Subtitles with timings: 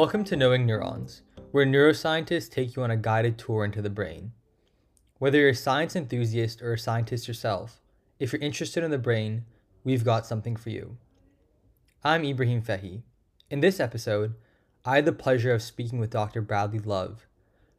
[0.00, 1.20] Welcome to Knowing Neurons,
[1.50, 4.32] where neuroscientists take you on a guided tour into the brain.
[5.18, 7.82] Whether you're a science enthusiast or a scientist yourself,
[8.18, 9.44] if you're interested in the brain,
[9.84, 10.96] we've got something for you.
[12.02, 13.02] I'm Ebrahim Feghhi.
[13.50, 14.36] In this episode,
[14.86, 16.40] I had the pleasure of speaking with Dr.
[16.40, 17.26] Bradley Love,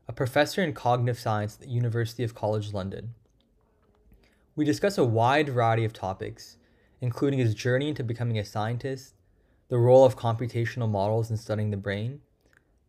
[0.08, 3.16] a professor in cognitive science at the University of College London.
[4.56, 6.58] We discuss a wide variety of topics,
[7.02, 9.16] including his journey into becoming a scientist,
[9.72, 12.20] the role of computational models in studying the brain,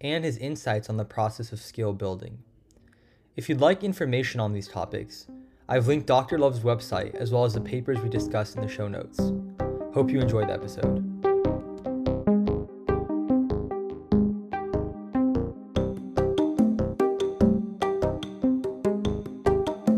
[0.00, 2.36] and his insights on the process of skill building.
[3.36, 5.28] If you'd like information on these topics,
[5.68, 6.40] I've linked Dr.
[6.40, 9.20] Love's website as well as the papers we discussed in the show notes.
[9.94, 11.08] Hope you enjoyed the episode.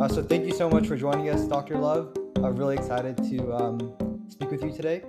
[0.02, 1.78] Uh, so, thank you so much for joining us, Dr.
[1.78, 2.14] Love.
[2.36, 5.02] I'm really excited to um, speak with you today.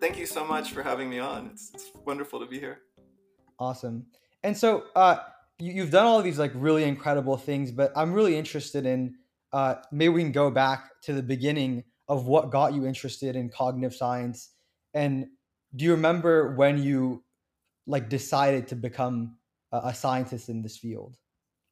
[0.00, 1.50] Thank you so much for having me on.
[1.52, 2.80] It's, it's wonderful to be here.
[3.58, 4.06] Awesome.
[4.44, 5.18] And so, uh,
[5.58, 9.16] you, have done all of these like really incredible things, but I'm really interested in
[9.52, 13.48] uh, maybe we can go back to the beginning of what got you interested in
[13.48, 14.50] cognitive science.
[14.94, 15.26] And
[15.74, 17.24] do you remember when you
[17.86, 19.36] like decided to become
[19.72, 21.16] a, a scientist in this field?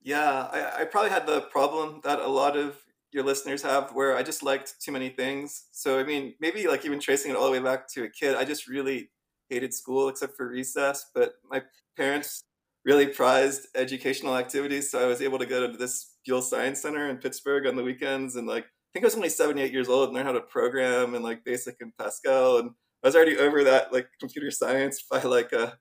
[0.03, 2.77] Yeah, I, I probably had the problem that a lot of
[3.13, 5.67] your listeners have where I just liked too many things.
[5.73, 8.37] So, I mean, maybe like even tracing it all the way back to a kid,
[8.37, 9.11] I just really
[9.49, 11.07] hated school except for recess.
[11.15, 11.63] But my
[11.97, 12.43] parents
[12.85, 14.91] really prized educational activities.
[14.91, 17.83] So I was able to go to this Buhl Science Center in Pittsburgh on the
[17.83, 20.33] weekends and like I think I was only seven, eight years old and learned how
[20.33, 22.71] to program and like basic and Pascal and
[23.03, 25.79] I was already over that like computer science by like a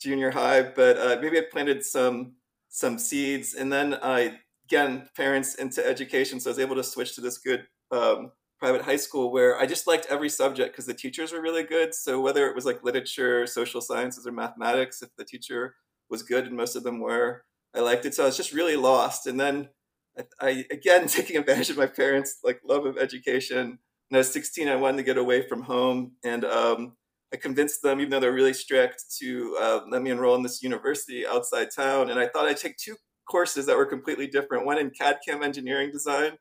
[0.00, 2.34] junior high, but uh, maybe I planted some
[2.68, 7.14] some seeds and then I again parents into education, so I was able to switch
[7.14, 10.94] to this good um, private high school where I just liked every subject because the
[10.94, 11.94] teachers were really good.
[11.94, 15.76] So whether it was like literature, social sciences, or mathematics, if the teacher
[16.10, 17.44] was good, and most of them were.
[17.74, 19.26] I liked it, so I was just really lost.
[19.26, 19.68] And then
[20.18, 23.78] I, I again taking advantage of my parents' like love of education.
[24.08, 26.92] When I was 16, I wanted to get away from home, and um,
[27.34, 30.62] I convinced them, even though they're really strict, to uh, let me enroll in this
[30.62, 32.10] university outside town.
[32.10, 32.94] And I thought I'd take two
[33.28, 36.38] courses that were completely different: one in CAD CAM engineering design,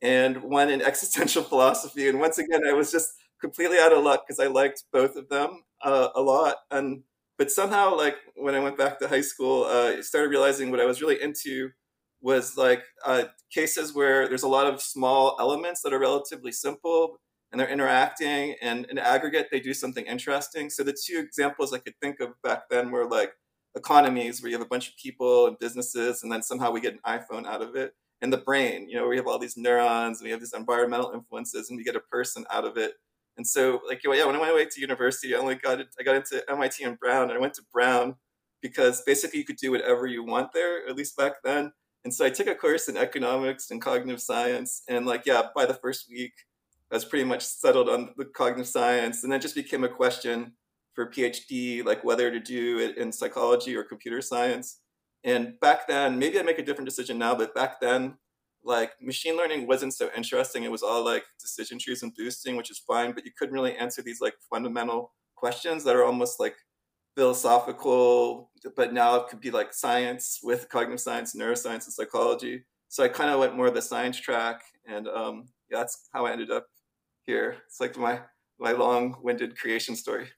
[0.00, 2.08] and one in existential philosophy.
[2.08, 3.10] And once again, I was just
[3.40, 6.56] completely out of luck because I liked both of them uh, a lot.
[6.70, 7.02] And
[7.38, 10.78] but somehow like when i went back to high school uh, i started realizing what
[10.80, 11.70] i was really into
[12.20, 17.18] was like uh, cases where there's a lot of small elements that are relatively simple
[17.50, 21.78] and they're interacting and in aggregate they do something interesting so the two examples i
[21.78, 23.32] could think of back then were like
[23.76, 26.94] economies where you have a bunch of people and businesses and then somehow we get
[26.94, 30.18] an iphone out of it and the brain you know we have all these neurons
[30.18, 32.94] and we have these environmental influences and we get a person out of it
[33.36, 36.16] and so, like, yeah, when I went away to university, I only got I got
[36.16, 38.16] into MIT and Brown, and I went to Brown
[38.60, 41.72] because basically you could do whatever you want there, at least back then.
[42.04, 45.66] And so I took a course in economics and cognitive science, and like, yeah, by
[45.66, 46.32] the first week,
[46.90, 50.52] I was pretty much settled on the cognitive science, and then just became a question
[50.94, 54.80] for PhD, like whether to do it in psychology or computer science.
[55.24, 58.16] And back then, maybe I make a different decision now, but back then,
[58.64, 60.64] like machine learning wasn't so interesting.
[60.64, 63.76] It was all like decision trees and boosting, which is fine, but you couldn't really
[63.76, 66.54] answer these like fundamental questions that are almost like
[67.16, 72.64] philosophical, but now it could be like science with cognitive science, neuroscience, and psychology.
[72.88, 76.32] So I kind of went more the science track, and um, yeah, that's how I
[76.32, 76.66] ended up
[77.24, 77.56] here.
[77.66, 78.20] It's like my
[78.58, 80.28] my long-winded creation story.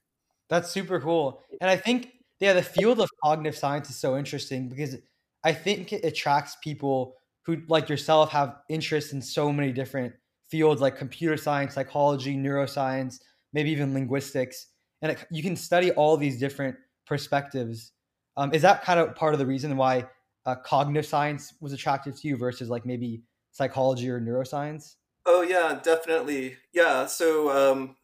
[0.49, 4.69] That's super cool, and I think yeah, the field of cognitive science is so interesting
[4.69, 4.97] because
[5.43, 10.13] I think it attracts people who like yourself have interests in so many different
[10.49, 13.19] fields like computer science, psychology, neuroscience,
[13.53, 14.67] maybe even linguistics,
[15.01, 16.75] and it, you can study all these different
[17.07, 17.93] perspectives.
[18.37, 20.05] Um, is that kind of part of the reason why
[20.45, 23.21] uh, cognitive science was attractive to you versus like maybe
[23.51, 24.95] psychology or neuroscience?
[25.25, 26.57] Oh yeah, definitely.
[26.73, 27.05] Yeah.
[27.05, 27.95] So um,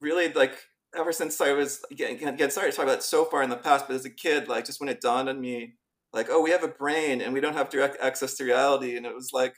[0.00, 0.58] really, like
[0.98, 3.86] ever since I was again, again sorry to talk about so far in the past,
[3.86, 5.74] but as a kid, like just when it dawned on me
[6.12, 9.06] like oh we have a brain and we don't have direct access to reality and
[9.06, 9.54] it was like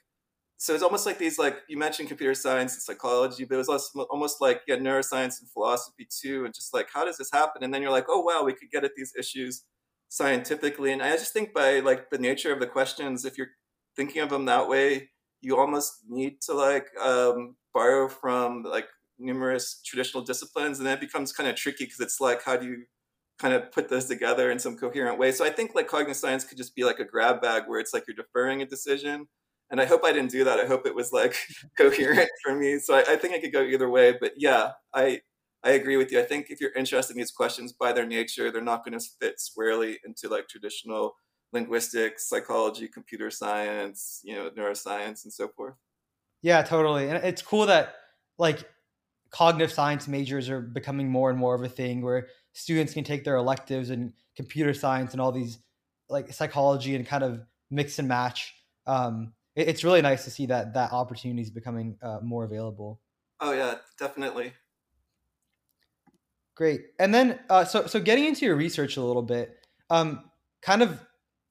[0.56, 3.68] so it's almost like these like you mentioned computer science and psychology but it was
[3.68, 7.62] also almost like yeah neuroscience and philosophy too and just like how does this happen?
[7.62, 9.64] And then you're like oh wow we could get at these issues
[10.08, 13.52] scientifically and i just think by like the nature of the questions if you're
[13.94, 15.08] thinking of them that way
[15.40, 18.88] you almost need to like um, borrow from like
[19.20, 22.66] numerous traditional disciplines and then it becomes kind of tricky because it's like how do
[22.66, 22.84] you
[23.40, 25.32] kind of put those together in some coherent way.
[25.32, 27.94] So I think like cognitive science could just be like a grab bag where it's
[27.94, 29.26] like you're deferring a decision.
[29.70, 30.60] And I hope I didn't do that.
[30.60, 31.34] I hope it was like
[31.78, 32.78] coherent for me.
[32.78, 34.16] So I, I, think I could go either way.
[34.20, 35.20] But yeah, I
[35.62, 36.20] I agree with you.
[36.20, 39.04] I think if you're interested in these questions by their nature, they're not going to
[39.20, 41.14] fit squarely into like traditional
[41.52, 45.74] linguistics, psychology, computer science, you know, neuroscience, and so forth.
[46.42, 47.08] Yeah, totally.
[47.08, 47.94] And it's cool that
[48.38, 48.64] like
[49.30, 53.24] cognitive science majors are becoming more and more of a thing where students can take
[53.24, 55.58] their electives and computer science and all these
[56.08, 57.40] like psychology and kind of
[57.70, 58.54] mix and match.
[58.86, 63.00] Um, it, it's really nice to see that that opportunity is becoming uh, more available.
[63.40, 64.52] Oh yeah, definitely.
[66.56, 66.82] Great.
[66.98, 69.56] And then, uh, so so getting into your research a little bit,
[69.88, 70.24] um,
[70.60, 71.00] kind of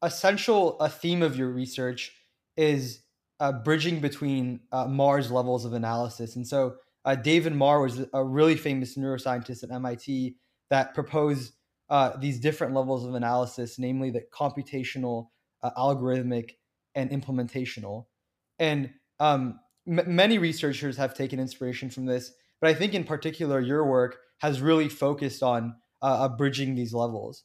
[0.01, 2.11] essential a theme of your research
[2.57, 3.01] is
[3.39, 6.35] uh, bridging between uh, Marr's levels of analysis.
[6.35, 6.75] And so
[7.09, 10.35] uh, David Marr was a really famous neuroscientist at MIT
[10.69, 11.53] that proposed
[11.89, 15.29] uh, these different levels of analysis, namely the computational,
[15.63, 16.51] uh, algorithmic,
[16.93, 18.05] and implementational.
[18.59, 23.59] And um, m- many researchers have taken inspiration from this, but I think in particular
[23.59, 27.43] your work has really focused on uh, bridging these levels.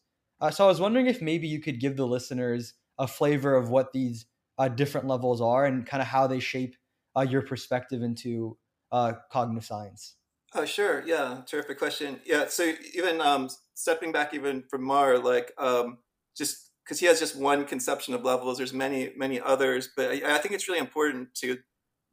[0.50, 3.94] so I was wondering if maybe you could give the listeners a flavor of what
[3.94, 4.26] these
[4.58, 6.76] uh, different levels are and kind of how they shape
[7.16, 8.58] uh, your perspective into
[8.94, 10.14] uh, cognitive science.
[10.54, 11.02] Oh, sure.
[11.04, 11.42] Yeah.
[11.46, 12.20] Terrific question.
[12.24, 12.46] Yeah.
[12.46, 15.98] So even um, stepping back even from Marr, like um,
[16.36, 20.36] just because he has just one conception of levels, there's many, many others, but I,
[20.36, 21.58] I think it's really important to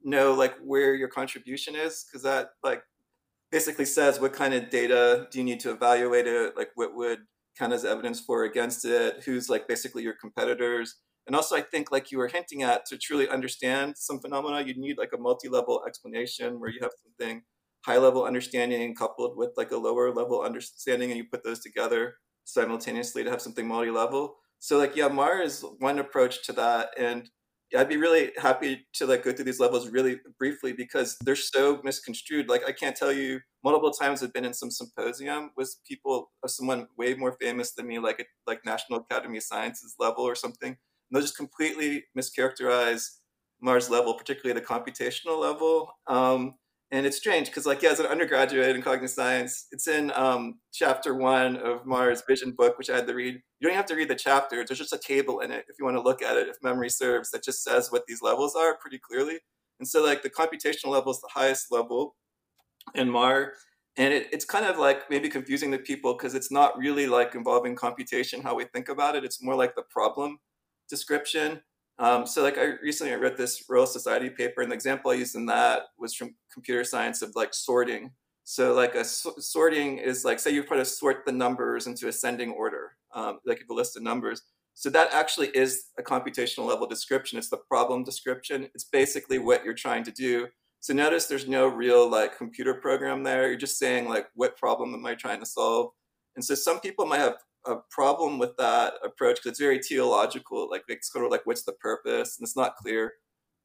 [0.02, 2.82] know like where your contribution is because that like
[3.52, 7.20] basically says what kind of data do you need to evaluate it, like what would
[7.56, 10.96] count as evidence for or against it, who's like basically your competitors
[11.26, 14.74] and also, I think, like you were hinting at, to truly understand some phenomena, you
[14.74, 17.42] need like a multi-level explanation where you have something
[17.84, 22.14] high-level understanding coupled with like a lower-level understanding, and you put those together
[22.44, 24.36] simultaneously to have something multi-level.
[24.58, 27.28] So, like, yeah, Marr is one approach to that, and
[27.76, 31.80] I'd be really happy to like go through these levels really briefly because they're so
[31.82, 32.48] misconstrued.
[32.48, 36.48] Like, I can't tell you multiple times I've been in some symposium with people, uh,
[36.48, 40.76] someone way more famous than me, like like National Academy of Sciences level or something
[41.12, 43.06] they'll just completely mischaracterize
[43.60, 45.92] Marr's level, particularly the computational level.
[46.08, 46.54] Um,
[46.90, 50.58] and it's strange because, like, yeah, as an undergraduate in cognitive science, it's in um,
[50.74, 53.40] chapter one of Marr's vision book, which I had to read.
[53.60, 54.68] You don't have to read the chapters.
[54.68, 56.90] There's just a table in it if you want to look at it, if memory
[56.90, 59.38] serves, that just says what these levels are pretty clearly.
[59.78, 62.14] And so, like, the computational level is the highest level
[62.94, 63.54] in Marr.
[63.96, 67.34] And it, it's kind of like maybe confusing to people because it's not really like
[67.34, 69.24] involving computation how we think about it.
[69.24, 70.38] It's more like the problem
[70.92, 71.60] description.
[71.98, 75.14] Um, so like I recently I read this Royal Society paper, and the example I
[75.14, 78.12] used in that was from computer science of like sorting.
[78.44, 82.08] So like a so- sorting is like say you try to sort the numbers into
[82.08, 84.42] ascending order, um, like a list of numbers.
[84.74, 87.38] So that actually is a computational level description.
[87.38, 88.68] It's the problem description.
[88.74, 90.48] It's basically what you're trying to do.
[90.80, 93.46] So notice there's no real like computer program there.
[93.48, 95.90] You're just saying like what problem am I trying to solve?
[96.36, 97.36] And so some people might have
[97.66, 100.68] a problem with that approach because it's very teleological.
[100.70, 103.14] Like it's sort of like what's the purpose, and it's not clear.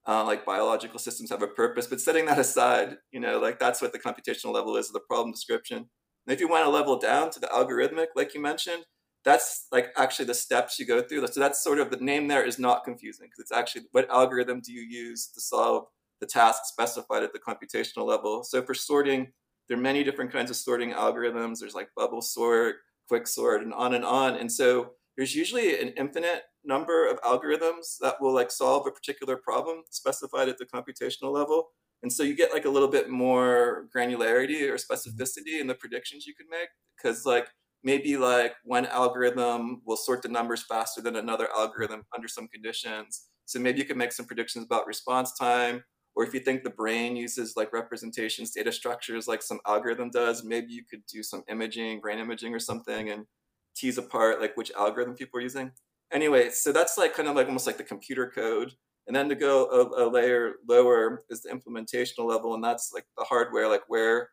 [0.07, 3.81] Uh, like biological systems have a purpose, but setting that aside, you know, like that's
[3.81, 5.77] what the computational level is, the problem description.
[5.77, 8.83] And if you want to level down to the algorithmic, like you mentioned,
[9.25, 11.27] that's like actually the steps you go through.
[11.27, 14.61] So that's sort of the name there is not confusing because it's actually what algorithm
[14.61, 15.85] do you use to solve
[16.21, 18.43] the task specified at the computational level.
[18.43, 19.33] So for sorting,
[19.67, 21.59] there are many different kinds of sorting algorithms.
[21.59, 22.75] There's like bubble sort,
[23.11, 24.35] quicksort and on and on.
[24.35, 29.37] And so there's usually an infinite number of algorithms that will like solve a particular
[29.37, 31.69] problem specified at the computational level.
[32.03, 34.93] And so you get like a little bit more granularity or mm-hmm.
[34.93, 37.47] specificity in the predictions you can make because like
[37.83, 43.27] maybe like one algorithm will sort the numbers faster than another algorithm under some conditions.
[43.45, 45.83] So maybe you can make some predictions about response time
[46.17, 50.43] or if you think the brain uses like representations, data structures like some algorithm does,
[50.43, 53.27] maybe you could do some imaging, brain imaging or something and
[53.75, 55.71] tease apart like which algorithm people are using.
[56.11, 58.71] Anyway, so that's like kind of like almost like the computer code.
[59.05, 63.05] And then to go a, a layer lower is the implementational level, and that's like
[63.15, 64.31] the hardware, like where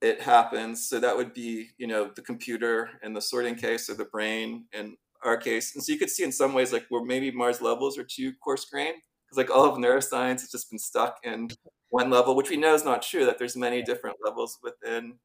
[0.00, 0.88] it happens.
[0.88, 4.64] So that would be, you know, the computer in the sorting case or the brain
[4.72, 5.74] in our case.
[5.74, 8.32] And so you could see in some ways like where maybe Marr's levels are too
[8.42, 8.96] coarse grained
[9.28, 11.48] because like all of neuroscience has just been stuck in
[11.90, 13.24] one level, which we know is not true.
[13.26, 15.18] That there's many different levels within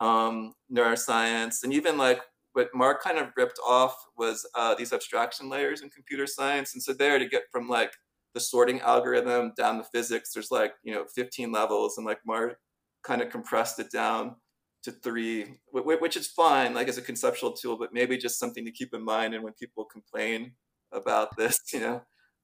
[0.00, 2.20] um, neuroscience, and even like
[2.54, 6.74] what Marr kind of ripped off was uh, these abstraction layers in computer science.
[6.74, 7.92] And so there to get from like
[8.34, 12.56] the sorting algorithm down to physics, there's like you know 15 levels, and like Marr
[13.02, 14.36] kind of compressed it down
[14.82, 18.72] to three, which is fine, like as a conceptual tool, but maybe just something to
[18.72, 19.34] keep in mind.
[19.34, 20.52] And when people complain
[20.92, 22.02] about this, you know,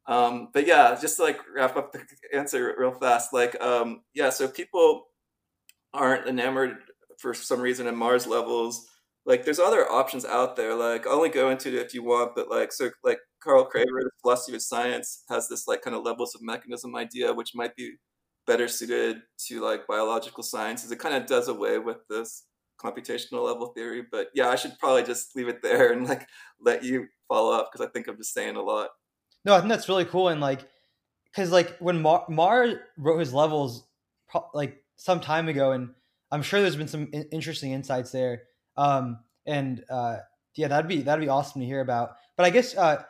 [0.09, 2.03] um, but yeah, just to like wrap up the
[2.35, 5.05] answer real fast, like um, yeah, so people
[5.95, 6.77] aren't enamored
[7.19, 8.87] for some reason in Marr's levels.
[9.27, 10.75] Like there's other options out there.
[10.75, 14.03] Like I'll only go into it if you want, but like so like Carl Craver,
[14.03, 17.77] the philosophy of science, has this like kind of levels of mechanism idea, which might
[17.77, 17.95] be
[18.47, 20.91] better suited to like biological sciences.
[20.91, 22.45] It kind of does away with this
[22.83, 24.05] computational level theory.
[24.11, 26.27] But yeah, I should probably just leave it there and like
[26.61, 28.89] let you follow up because I think I'm just saying a lot.
[29.45, 30.29] No, I think that's really cool.
[30.29, 30.67] And like,
[31.25, 33.85] because like when Marr-, Marr wrote his levels
[34.29, 35.91] pro- like some time ago, and
[36.31, 38.43] I'm sure there's been some in- interesting insights there.
[38.77, 40.19] Um, and uh,
[40.55, 42.17] yeah, that'd be that'd be awesome to hear about.
[42.37, 43.03] But I guess uh,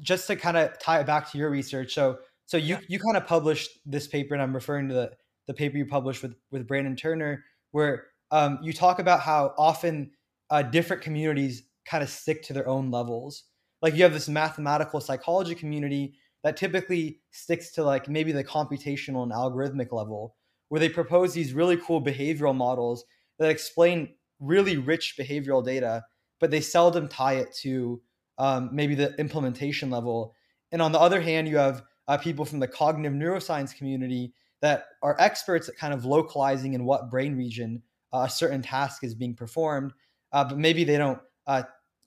[0.00, 2.80] just to kind of tie it back to your research, so so you yeah.
[2.88, 5.10] you kind of published this paper, and I'm referring to the
[5.46, 10.12] the paper you published with with Brandon Turner, where um, you talk about how often
[10.50, 13.44] uh, different communities kind of stick to their own levels.
[13.82, 19.22] Like you have this mathematical psychology community that typically sticks to like maybe the computational
[19.22, 20.36] and algorithmic level,
[20.68, 23.04] where they propose these really cool behavioral models
[23.38, 26.04] that explain really rich behavioral data,
[26.40, 28.00] but they seldom tie it to
[28.38, 30.34] um, maybe the implementation level.
[30.70, 34.86] And on the other hand, you have uh, people from the cognitive neuroscience community that
[35.02, 37.82] are experts at kind of localizing in what brain region
[38.12, 39.92] uh, a certain task is being performed,
[40.32, 41.62] uh, but maybe they don't uh,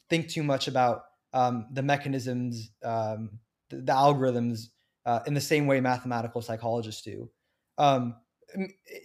[0.10, 4.68] think too much about um, the mechanisms, um, the, the, algorithms
[5.06, 7.30] uh, in the same way mathematical psychologists do.
[7.78, 8.16] Um,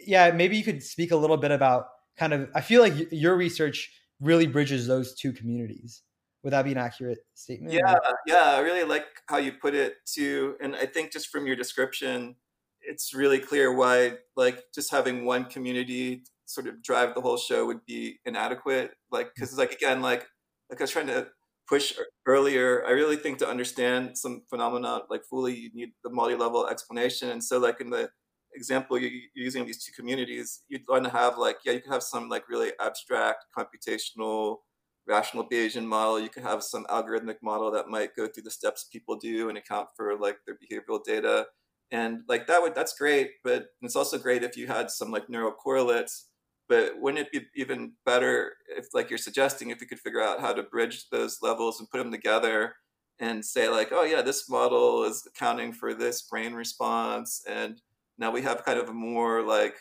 [0.05, 2.49] yeah, maybe you could speak a little bit about kind of.
[2.55, 3.91] I feel like your research
[4.21, 6.03] really bridges those two communities.
[6.43, 7.73] Would that be an accurate statement?
[7.73, 11.47] Yeah, yeah, I really like how you put it too, and I think just from
[11.47, 12.37] your description,
[12.81, 17.67] it's really clear why like just having one community sort of drive the whole show
[17.67, 18.93] would be inadequate.
[19.11, 20.27] Like, because like again, like
[20.71, 21.29] like I was trying to
[21.69, 21.95] push
[22.27, 27.31] earlier, I really think to understand some phenomena like fully, you need the multi-level explanation.
[27.31, 28.11] And so, like in the
[28.55, 32.03] example you're using these two communities, you'd want to have like yeah, you could have
[32.03, 34.59] some like really abstract computational
[35.07, 36.21] rational Bayesian model.
[36.21, 39.59] You could have some algorithmic model that might go through the steps people do and
[39.59, 41.47] account for like their behavioral data.
[41.93, 45.29] And like that would that's great, but it's also great if you had some like
[45.29, 46.29] neural correlates
[46.69, 50.41] but wouldn't it be even better if like you're suggesting if we could figure out
[50.41, 52.75] how to bridge those levels and put them together
[53.21, 57.81] and say like oh yeah this model is accounting for this brain response and
[58.19, 59.77] now we have kind of a more like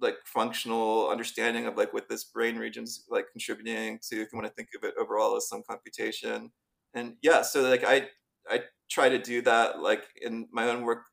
[0.00, 4.46] like functional understanding of like what this brain region's like contributing to if you want
[4.46, 6.50] to think of it overall as some computation.
[6.94, 8.08] And yeah so like i
[8.50, 8.60] i
[8.90, 11.04] try to do that like in my own work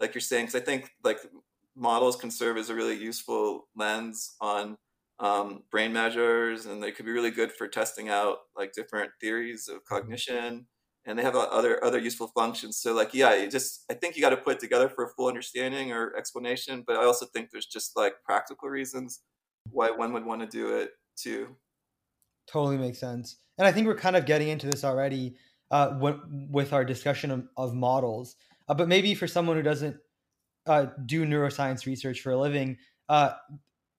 [0.00, 1.18] like you're saying because i think like
[1.78, 4.76] models can serve as a really useful lens on
[5.20, 9.68] um, brain measures, and they could be really good for testing out like different theories
[9.68, 9.94] of mm-hmm.
[9.94, 10.66] cognition.
[11.06, 12.78] And they have other other useful functions.
[12.78, 15.08] So like, yeah, you just I think you got to put it together for a
[15.08, 16.84] full understanding or explanation.
[16.86, 19.20] But I also think there's just like practical reasons
[19.70, 21.56] why one would want to do it too.
[22.50, 23.36] Totally makes sense.
[23.56, 25.36] And I think we're kind of getting into this already
[25.70, 28.36] uh, with our discussion of, of models.
[28.68, 29.96] Uh, but maybe for someone who doesn't
[30.68, 33.30] uh, do neuroscience research for a living, uh,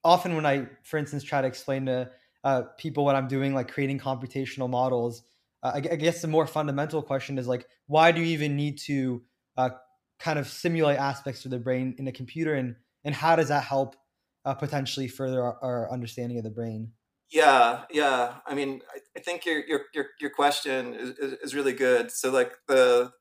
[0.03, 2.09] often when I, for instance, try to explain to
[2.43, 5.23] uh, people what I'm doing, like creating computational models,
[5.61, 8.77] uh, I, I, guess the more fundamental question is like, why do you even need
[8.85, 9.21] to
[9.57, 9.71] uh,
[10.19, 13.63] kind of simulate aspects of the brain in a computer, and and how does that
[13.63, 13.95] help
[14.45, 16.91] uh, potentially further our, our, understanding of the brain?
[17.29, 18.35] Yeah, yeah.
[18.47, 22.09] I mean, I, I think your your your your question is, is, is really good.
[22.11, 23.11] So like the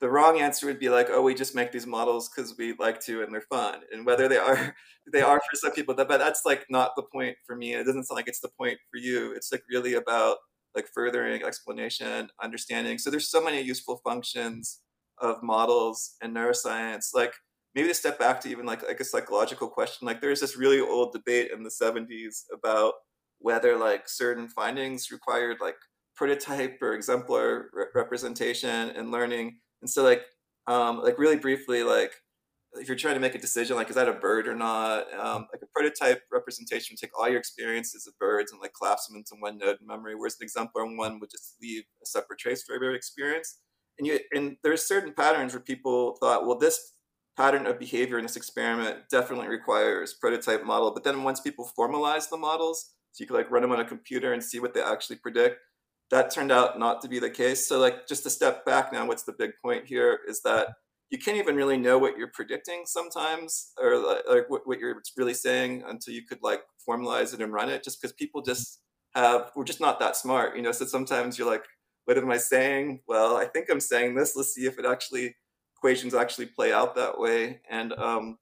[0.00, 3.00] the wrong answer would be like, oh, we just make these models because we like
[3.00, 3.80] to and they're fun.
[3.92, 4.74] And whether they are,
[5.12, 7.74] they are for some people, but that's like not the point for me.
[7.74, 9.32] It doesn't sound like it's the point for you.
[9.32, 10.38] It's like really about
[10.74, 12.98] like furthering explanation, understanding.
[12.98, 14.80] So there's so many useful functions
[15.18, 17.14] of models and neuroscience.
[17.14, 17.34] Like
[17.74, 20.06] maybe to step back to even like like a psychological question.
[20.06, 22.94] Like there's this really old debate in the 70s about
[23.38, 25.76] whether like certain findings required like
[26.16, 30.22] prototype or exemplar re- representation and learning and so like
[30.66, 32.12] um, like really briefly, like
[32.72, 35.12] if you're trying to make a decision, like is that a bird or not?
[35.12, 39.06] Um, like a prototype representation would take all your experiences of birds and like collapse
[39.06, 42.38] them into one node in memory, whereas an exemplar one would just leave a separate
[42.38, 43.60] trace for every experience.
[43.98, 46.94] And you and there's certain patterns where people thought, well, this
[47.36, 50.94] pattern of behavior in this experiment definitely requires prototype model.
[50.94, 53.84] But then once people formalize the models, so you could like run them on a
[53.84, 55.58] computer and see what they actually predict,
[56.10, 57.66] that turned out not to be the case.
[57.66, 60.68] So, like, just to step back now, what's the big point here is that
[61.10, 65.34] you can't even really know what you're predicting sometimes, or like what, what you're really
[65.34, 67.84] saying until you could like formalize it and run it.
[67.84, 68.80] Just because people just
[69.14, 70.72] have, we're just not that smart, you know.
[70.72, 71.64] So sometimes you're like,
[72.06, 73.00] what am I saying?
[73.06, 74.34] Well, I think I'm saying this.
[74.34, 75.36] Let's see if it actually
[75.76, 77.60] equations actually play out that way.
[77.70, 78.38] And um,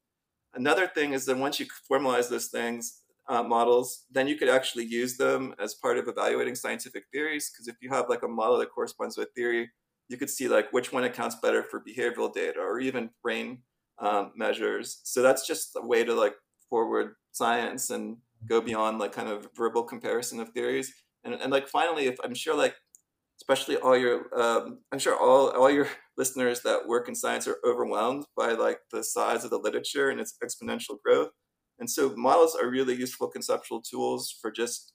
[0.54, 4.84] another thing is that once you formalize those things, uh, models, then you could actually
[4.84, 7.50] use them as part of evaluating scientific theories.
[7.50, 9.70] Because if you have like a model that corresponds with theory,
[10.08, 13.62] you could see like which one accounts better for behavioral data or even brain
[13.98, 15.00] um, measures.
[15.04, 16.34] So that's just a way to like
[16.68, 20.92] forward science and go beyond like kind of verbal comparison of theories.
[21.24, 22.74] And, and like finally, if I'm sure like
[23.40, 27.56] especially all your um, i'm sure all, all your listeners that work in science are
[27.66, 31.30] overwhelmed by like the size of the literature and its exponential growth
[31.82, 34.92] and so models are really useful conceptual tools for just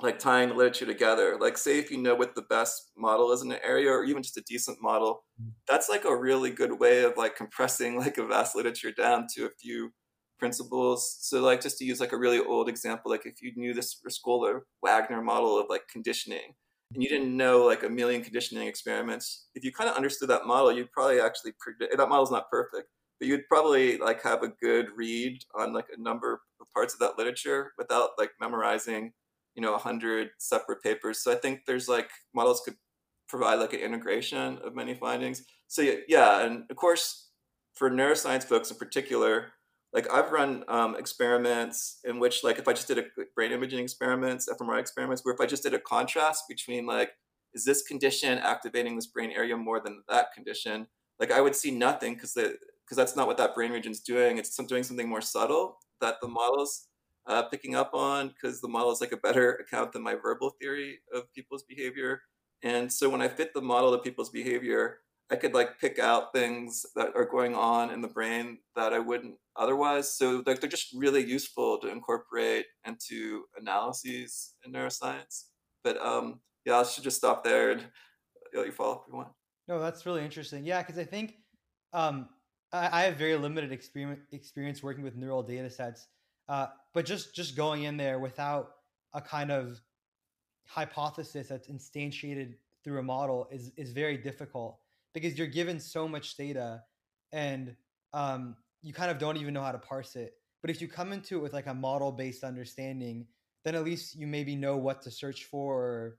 [0.00, 1.38] like tying the literature together.
[1.40, 4.22] Like say if you know what the best model is in an area or even
[4.22, 5.50] just a decent model mm.
[5.66, 9.46] that's like a really good way of like compressing like a vast literature down to
[9.46, 9.94] a few
[10.38, 11.16] principles.
[11.22, 13.98] So like just to use like a really old example like if you knew this
[14.06, 16.52] Rescorla Wagner model of like conditioning
[16.92, 20.44] and you didn't know like a million conditioning experiments, if you kind of understood that
[20.44, 24.48] model, you'd probably actually predict that model's not perfect, but you'd probably like have a
[24.48, 29.12] good read on like a number of parts of that literature without like memorizing,
[29.54, 31.22] you know, a hundred separate papers.
[31.22, 32.76] So I think there's like models could
[33.28, 35.44] provide like an integration of many findings.
[35.68, 37.28] So yeah, and of course
[37.74, 39.52] for neuroscience folks in particular,
[39.92, 43.80] like I've run um, experiments in which like if I just did a brain imaging
[43.80, 47.10] experiments, fMRI experiments, where if I just did a contrast between like
[47.52, 50.86] is this condition activating this brain area more than that condition,
[51.18, 52.56] like I would see nothing because the
[52.90, 54.36] because that's not what that brain region's doing.
[54.36, 56.88] It's doing something more subtle that the model's
[57.28, 60.50] uh, picking up on because the model is like a better account than my verbal
[60.60, 62.22] theory of people's behavior.
[62.64, 64.98] And so when I fit the model to people's behavior,
[65.30, 68.98] I could like pick out things that are going on in the brain that I
[68.98, 70.12] wouldn't otherwise.
[70.12, 75.44] So like they're just really useful to incorporate into analyses in neuroscience.
[75.84, 77.84] But um, yeah, I should just stop there and
[78.52, 79.28] let you follow up if you want.
[79.68, 80.64] No, that's really interesting.
[80.64, 81.34] Yeah, because I think
[81.92, 82.28] um,
[82.72, 86.06] I, have very limited experience experience working with neural data sets,
[86.48, 88.72] uh, but just just going in there without
[89.12, 89.80] a kind of
[90.66, 94.78] hypothesis that's instantiated through a model is is very difficult
[95.14, 96.82] because you're given so much data
[97.32, 97.74] and
[98.12, 100.34] um, you kind of don't even know how to parse it.
[100.60, 103.26] But if you come into it with like a model based understanding,
[103.64, 105.74] then at least you maybe know what to search for.
[105.74, 106.16] Or,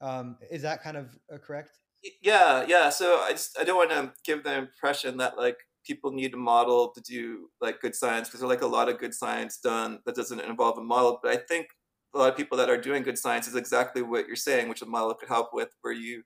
[0.00, 1.78] um, is that kind of uh, correct?
[2.22, 2.90] Yeah, yeah.
[2.90, 6.38] So I just I don't want to give the impression that like people need a
[6.38, 9.98] model to do like good science because there's like a lot of good science done
[10.06, 11.20] that doesn't involve a model.
[11.22, 11.68] But I think
[12.14, 14.82] a lot of people that are doing good science is exactly what you're saying, which
[14.82, 16.22] a model could help with, where you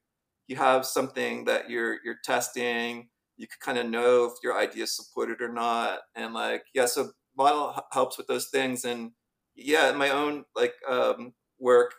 [0.49, 4.83] you have something that you're you're testing you could kind of know if your idea
[4.83, 9.13] is supported or not and like yeah so model helps with those things and
[9.55, 11.95] yeah in my own like um, work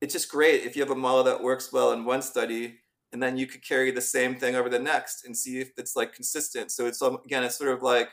[0.00, 2.80] it's just great if you have a model that works well in one study
[3.14, 5.96] and then you could carry the same thing over the next and see if it's
[5.96, 8.10] like consistent so it's um, again it's sort of like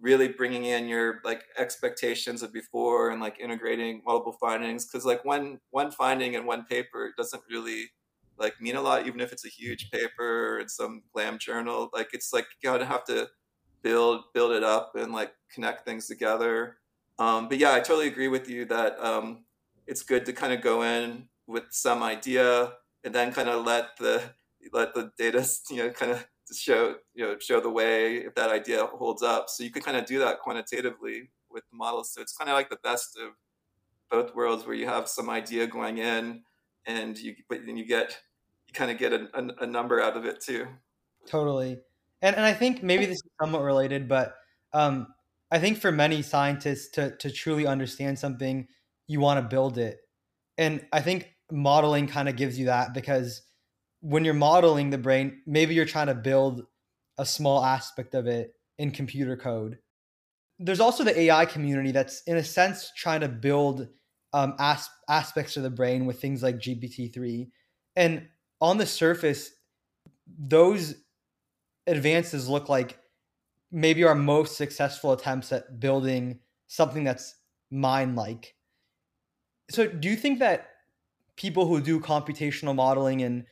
[0.00, 5.24] really bringing in your like expectations of before and like integrating multiple findings because like
[5.24, 7.88] one one finding in one paper doesn't really
[8.38, 11.88] like mean a lot, even if it's a huge paper in some glam journal.
[11.92, 13.28] Like it's like you gotta have to
[13.82, 16.78] build build it up and like connect things together.
[17.18, 19.44] Um, but yeah, I totally agree with you that um,
[19.86, 22.72] it's good to kind of go in with some idea
[23.04, 24.22] and then kind of let the
[24.72, 28.50] let the data you know kind of show you know show the way if that
[28.50, 29.48] idea holds up.
[29.48, 32.12] So you can kind of do that quantitatively with the models.
[32.12, 33.32] So it's kind of like the best of
[34.10, 36.42] both worlds, where you have some idea going in
[36.86, 38.18] and you but then you get
[38.66, 40.66] you kind of get a, a, a, number out of it too
[41.26, 41.78] totally
[42.22, 44.34] and and i think maybe this is somewhat related but
[44.72, 45.06] um
[45.50, 48.66] i think for many scientists to to truly understand something
[49.06, 49.98] you want to build it
[50.58, 53.42] and i think modeling kind of gives you that because
[54.00, 56.66] when you're modeling the brain maybe you're trying to build
[57.18, 59.78] a small aspect of it in computer code
[60.58, 63.88] there's also the ai community that's in a sense trying to build
[64.34, 67.48] um, as- aspects of the brain with things like GPT-3.
[67.94, 68.28] And
[68.60, 69.52] on the surface,
[70.26, 70.96] those
[71.86, 72.98] advances look like
[73.70, 77.36] maybe our most successful attempts at building something that's
[77.70, 78.56] mind like.
[79.70, 80.70] So, do you think that
[81.36, 83.44] people who do computational modeling and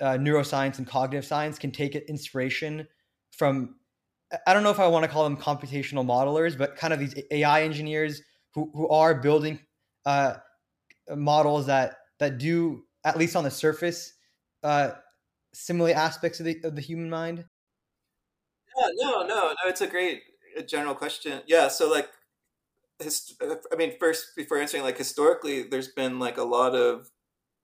[0.00, 2.86] uh, neuroscience and cognitive science can take inspiration
[3.32, 3.76] from?
[4.46, 7.14] I don't know if I want to call them computational modelers, but kind of these
[7.30, 8.22] AI engineers
[8.54, 9.60] who, who are building
[10.06, 10.34] uh,
[11.08, 14.14] models that that do at least on the surface
[14.62, 14.92] uh,
[15.94, 17.44] aspects of the of the human mind?
[18.76, 19.54] Yeah, no, no, no.
[19.66, 20.22] It's a great
[20.66, 21.42] general question.
[21.46, 22.08] Yeah, so like,
[22.98, 23.40] hist-
[23.72, 27.10] I mean, first before answering, like historically, there's been like a lot of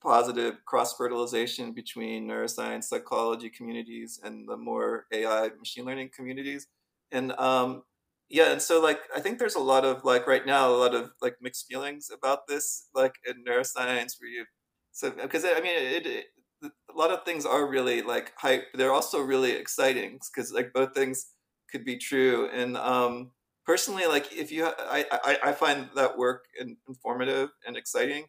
[0.02, 6.66] positive cross fertilization between neuroscience, psychology communities, and the more AI machine learning communities,
[7.12, 7.82] and um,
[8.28, 10.94] yeah and so like i think there's a lot of like right now a lot
[10.94, 14.44] of like mixed feelings about this like in neuroscience where you
[14.92, 16.26] so because i mean it, it,
[16.62, 20.94] a lot of things are really like hype they're also really exciting because like both
[20.94, 21.32] things
[21.70, 22.48] could be true.
[22.52, 23.30] And um
[23.64, 26.44] personally like if you i i, I find that work
[26.88, 28.26] informative and exciting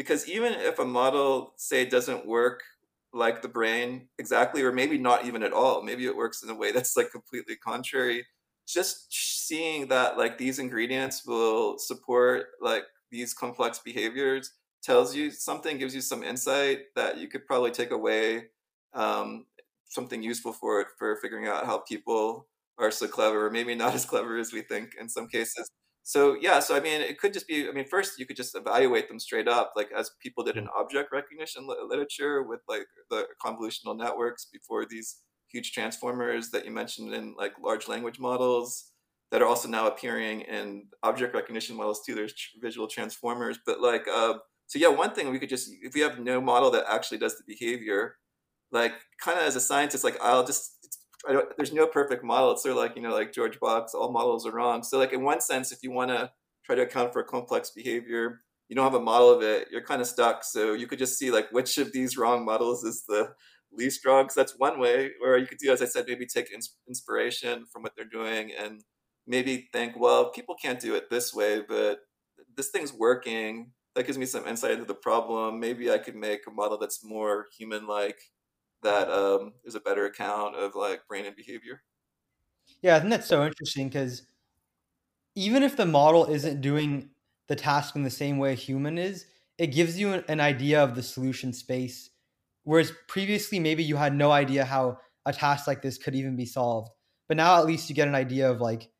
[0.00, 2.62] because even if a model say doesn't work
[3.12, 6.54] like the brain exactly or maybe not even at all maybe it works in a
[6.54, 8.24] way that's like completely contrary
[8.66, 15.76] just seeing that like these ingredients will support like these complex behaviors tells you something
[15.78, 18.44] gives you some insight that you could probably take away
[18.94, 19.46] um,
[19.86, 23.94] something useful for it for figuring out how people are so clever or maybe not
[23.94, 25.70] as clever as we think in some cases
[26.02, 28.56] so yeah so i mean it could just be i mean first you could just
[28.56, 33.26] evaluate them straight up like as people did in object recognition literature with like the
[33.44, 38.92] convolutional networks before these huge transformers that you mentioned in like large language models
[39.30, 42.14] that are also now appearing in object recognition models too.
[42.14, 44.34] There's visual transformers but like uh,
[44.66, 47.36] so yeah one thing we could just if we have no model that actually does
[47.36, 48.16] the behavior
[48.72, 50.98] like kind of as a scientist like i'll just
[51.56, 52.52] there's no perfect model.
[52.52, 54.82] It's sort of like, you know, like George Box, all models are wrong.
[54.82, 56.30] So like in one sense, if you want to
[56.64, 60.00] try to account for complex behavior, you don't have a model of it, you're kind
[60.00, 60.44] of stuck.
[60.44, 63.32] So you could just see like which of these wrong models is the
[63.72, 64.28] least wrong.
[64.28, 67.66] So that's one way where you could do, as I said, maybe take ins- inspiration
[67.72, 68.82] from what they're doing and
[69.26, 71.98] maybe think, well, people can't do it this way, but
[72.56, 73.72] this thing's working.
[73.94, 75.58] That gives me some insight into the problem.
[75.58, 78.18] Maybe I could make a model that's more human-like
[78.82, 81.82] that um, is a better account of like brain and behavior.
[82.82, 84.22] Yeah, I think that's so interesting because
[85.34, 87.10] even if the model isn't doing
[87.48, 89.26] the task in the same way a human is,
[89.58, 92.10] it gives you an, an idea of the solution space.
[92.64, 96.46] Whereas previously, maybe you had no idea how a task like this could even be
[96.46, 96.90] solved.
[97.28, 98.90] But now at least you get an idea of like,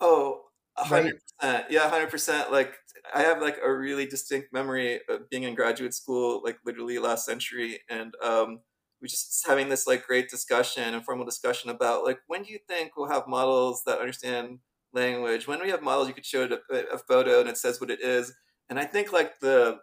[0.00, 0.42] oh,
[0.76, 2.52] hundred percent, yeah, hundred percent.
[2.52, 2.74] Like
[3.14, 7.26] I have like a really distinct memory of being in graduate school, like literally last
[7.26, 8.60] century, and um,
[9.02, 12.96] we just having this like great discussion, informal discussion about like when do you think
[12.96, 14.60] we'll have models that understand
[14.94, 15.48] language?
[15.48, 17.90] When we have models, you could show it a, a photo and it says what
[17.90, 18.32] it is.
[18.70, 19.78] And I think like the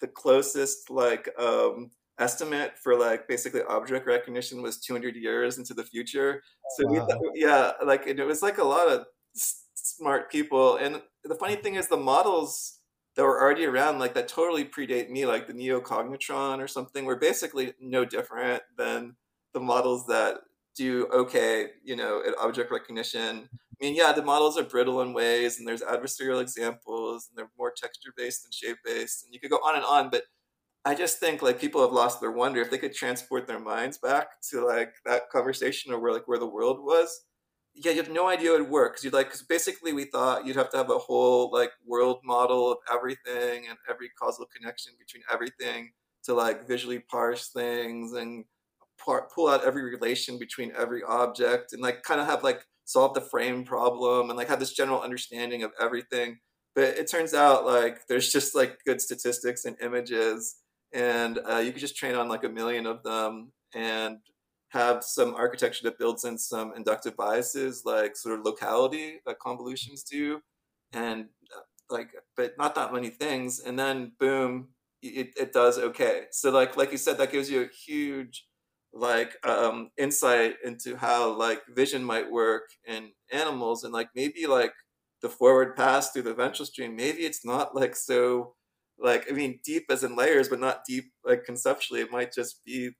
[0.00, 5.84] the closest like um, estimate for like basically object recognition was 200 years into the
[5.84, 6.42] future.
[6.76, 6.92] So wow.
[6.92, 9.06] we thought, yeah, like it was like a lot of
[9.74, 10.76] smart people.
[10.76, 12.77] And the funny thing is the models
[13.18, 17.16] that were already around like that totally predate me like the neocognitron or something were
[17.16, 19.16] basically no different than
[19.54, 20.36] the models that
[20.76, 23.48] do okay you know at object recognition.
[23.52, 27.50] I mean yeah the models are brittle in ways and there's adversarial examples and they're
[27.58, 30.22] more texture based than shape based and you could go on and on but
[30.84, 32.60] i just think like people have lost their wonder.
[32.60, 36.38] If they could transport their minds back to like that conversation or where like where
[36.38, 37.22] the world was
[37.80, 40.46] yeah, you have no idea it would work because you'd like because basically we thought
[40.46, 44.92] you'd have to have a whole like world model of everything and every causal connection
[44.98, 45.92] between everything
[46.24, 48.44] to like visually parse things and
[49.02, 53.14] par- pull out every relation between every object and like kind of have like solve
[53.14, 56.38] the frame problem and like have this general understanding of everything.
[56.74, 60.56] But it turns out like there's just like good statistics and images
[60.92, 64.18] and uh, you could just train on like a million of them and
[64.70, 70.02] have some architecture that builds in some inductive biases like sort of locality that convolutions
[70.02, 70.40] do
[70.92, 71.26] and
[71.56, 74.68] uh, like but not that many things and then boom
[75.02, 76.24] it, it does okay.
[76.32, 78.46] So like like you said that gives you a huge
[78.92, 84.72] like um insight into how like vision might work in animals and like maybe like
[85.22, 88.54] the forward pass through the ventral stream maybe it's not like so
[88.98, 92.64] like i mean deep as in layers but not deep like conceptually it might just
[92.64, 92.90] be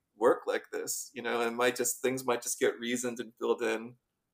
[0.49, 3.93] like this you know and might just things might just get reasoned and filled in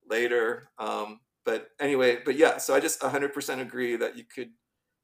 [0.10, 4.50] later um, but anyway but yeah so i just 100% agree that you could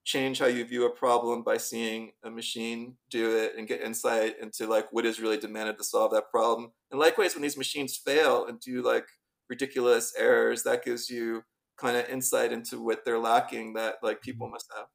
[0.04, 4.36] change how you view a problem by seeing a machine do it and get insight
[4.42, 7.98] into like what is really demanded to solve that problem and likewise when these machines
[8.04, 9.06] fail and do like
[9.52, 11.44] ridiculous errors that gives you
[11.78, 14.86] kind of insight into what they're lacking that like people must have.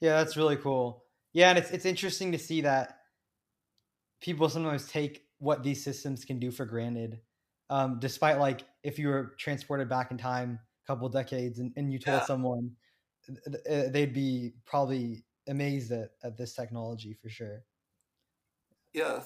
[0.00, 1.04] Yeah that's really cool.
[1.32, 2.98] Yeah and it's, it's interesting to see that
[4.24, 7.20] people sometimes take what these systems can do for granted.
[7.68, 11.92] Um, despite like if you were transported back in time a couple decades and, and
[11.92, 12.26] you told yeah.
[12.26, 12.70] someone
[13.28, 17.64] uh, they'd be probably amazed at, at this technology for sure.
[18.94, 19.20] Yeah.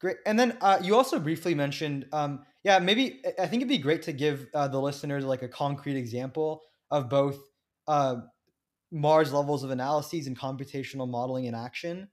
[0.00, 0.16] Great.
[0.26, 4.02] And then uh, you also briefly mentioned, um, yeah, maybe I think it'd be great
[4.02, 7.38] to give uh, the listeners like a concrete example of both
[7.88, 8.16] uh,
[8.92, 12.08] Marr's levels of analyses and computational modeling in action.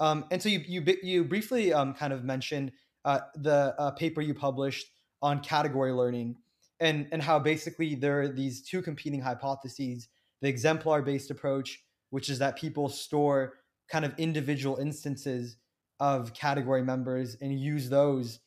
[0.00, 2.72] Um, and so you you you briefly um, kind of mentioned
[3.04, 4.90] uh, the uh, paper you published
[5.22, 6.36] on category learning,
[6.80, 10.08] and and how basically there are these two competing hypotheses:
[10.40, 13.54] the exemplar-based approach, which is that people store
[13.90, 15.56] kind of individual instances
[16.00, 18.40] of category members and use those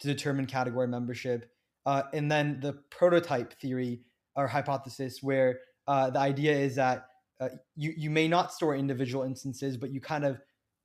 [0.00, 1.50] to determine category membership,
[1.86, 4.00] uh, and then the prototype theory
[4.34, 7.06] or hypothesis, where uh, the idea is that
[7.40, 10.40] uh, you you may not store individual instances, but you kind of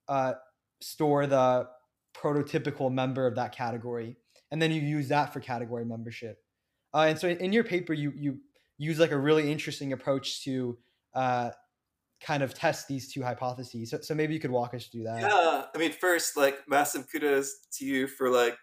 [0.08, 0.34] uh,
[0.82, 1.68] store the
[2.16, 4.18] prototypical member of that category,
[4.52, 6.38] and then you use that for category membership.
[6.94, 8.38] Uh, and so in, your paper, you you
[8.78, 10.78] use like a really interesting approach to
[11.16, 11.50] uh,
[12.22, 13.92] kind of test these two hypotheses.
[13.92, 15.22] So, so maybe you could walk us through that.
[15.22, 18.56] Yeah, I mean, first, like massive kudos to you for like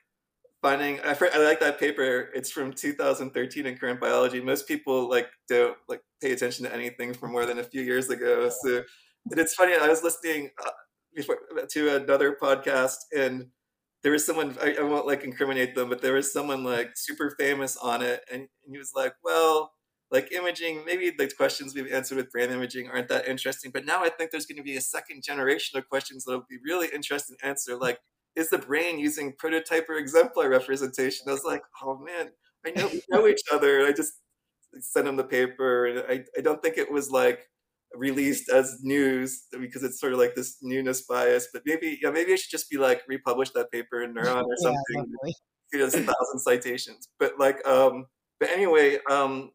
[0.62, 1.00] finding.
[1.00, 2.30] I, I like that paper.
[2.34, 4.40] It's from 2013 in Current Biology.
[4.40, 8.08] Most people like don't like pay attention to anything from more than a few years
[8.08, 8.50] ago.
[8.62, 8.82] So,
[9.30, 9.74] and it's funny.
[9.74, 10.70] I was listening uh,
[11.14, 11.38] before
[11.70, 13.46] to another podcast and
[14.02, 17.34] there was someone I, I, won't like incriminate them, but there was someone like super
[17.38, 19.72] famous on it, and, and he was like, "Well,
[20.10, 24.02] like imaging, maybe the questions we've answered with brain imaging aren't that interesting, but now
[24.02, 27.36] I think there's going to be a second generation of questions that'll be really interesting
[27.40, 27.98] to answer, like."
[28.36, 31.26] Is the brain using prototype or exemplar representation?
[31.28, 32.30] I was like, oh man,
[32.64, 33.84] I know we know each other.
[33.84, 34.12] I just
[34.78, 37.49] sent him the paper, and I, I don't think it was like
[37.94, 41.48] released as news because it's sort of like this newness bias.
[41.52, 44.56] But maybe, yeah, maybe I should just be like republish that paper in Neuron or
[44.56, 45.14] something.
[45.72, 47.08] yeah, a thousand citations.
[47.18, 48.06] But like, um,
[48.38, 49.50] but anyway, um,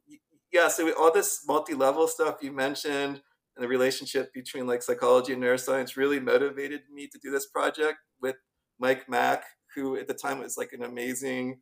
[0.52, 0.68] yeah.
[0.68, 3.22] So all this multi-level stuff you mentioned
[3.56, 7.98] and the relationship between like psychology and neuroscience really motivated me to do this project
[8.22, 8.36] with
[8.80, 9.44] Mike Mack,
[9.76, 11.60] who at the time was like an amazingly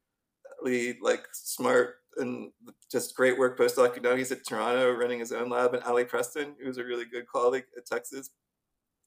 [1.01, 2.52] like smart and
[2.91, 4.02] just great work postdoc.
[4.02, 7.28] Know, he's at Toronto running his own lab, and Ali Preston, who's a really good
[7.28, 8.32] colleague at Texas.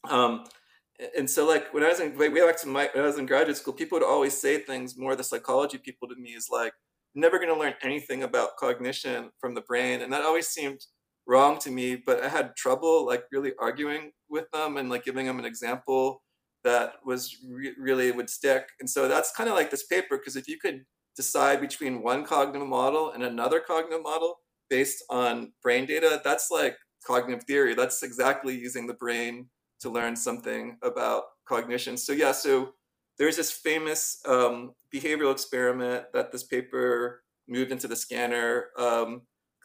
[0.09, 0.45] Um,
[1.17, 3.27] and so, like when I was in, way back to my, when I was in
[3.27, 4.97] graduate school, people would always say things.
[4.97, 6.73] More the psychology people to me is like,
[7.15, 10.81] never going to learn anything about cognition from the brain, and that always seemed
[11.27, 11.97] wrong to me.
[11.97, 16.23] But I had trouble like really arguing with them and like giving them an example
[16.65, 18.67] that was re- really would stick.
[18.81, 20.85] And so that's kind of like this paper because if you could
[21.17, 26.77] decide between one cognitive model and another cognitive model based on brain data, that's like
[27.05, 27.75] cognitive theory.
[27.75, 29.49] That's exactly using the brain
[29.81, 31.97] to learn something about cognition.
[31.97, 32.73] So, yeah, so
[33.19, 39.23] there's this famous um, behavioral experiment that this paper moved into the scanner um,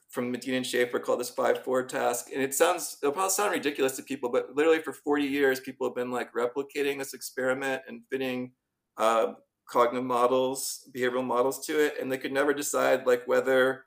[0.09, 2.27] from Medin and Schaffer called this 5-4 task.
[2.33, 5.87] And it sounds, it'll probably sound ridiculous to people, but literally for 40 years, people
[5.87, 8.51] have been like replicating this experiment and fitting
[8.97, 9.33] uh,
[9.71, 13.85] cognitive models, behavioral models to it, and they could never decide like whether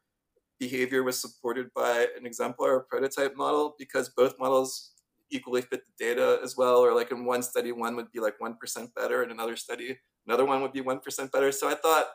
[0.58, 4.92] behavior was supported by an exemplar or prototype model because both models
[5.30, 6.78] equally fit the data as well.
[6.78, 9.98] Or like in one study, one would be like one percent better, and another study,
[10.26, 11.52] another one would be one percent better.
[11.52, 12.06] So I thought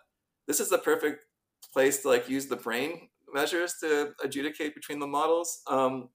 [0.48, 1.26] this is the perfect
[1.74, 5.62] place to like use the brain measures to adjudicate between the models.
[5.68, 6.10] Um,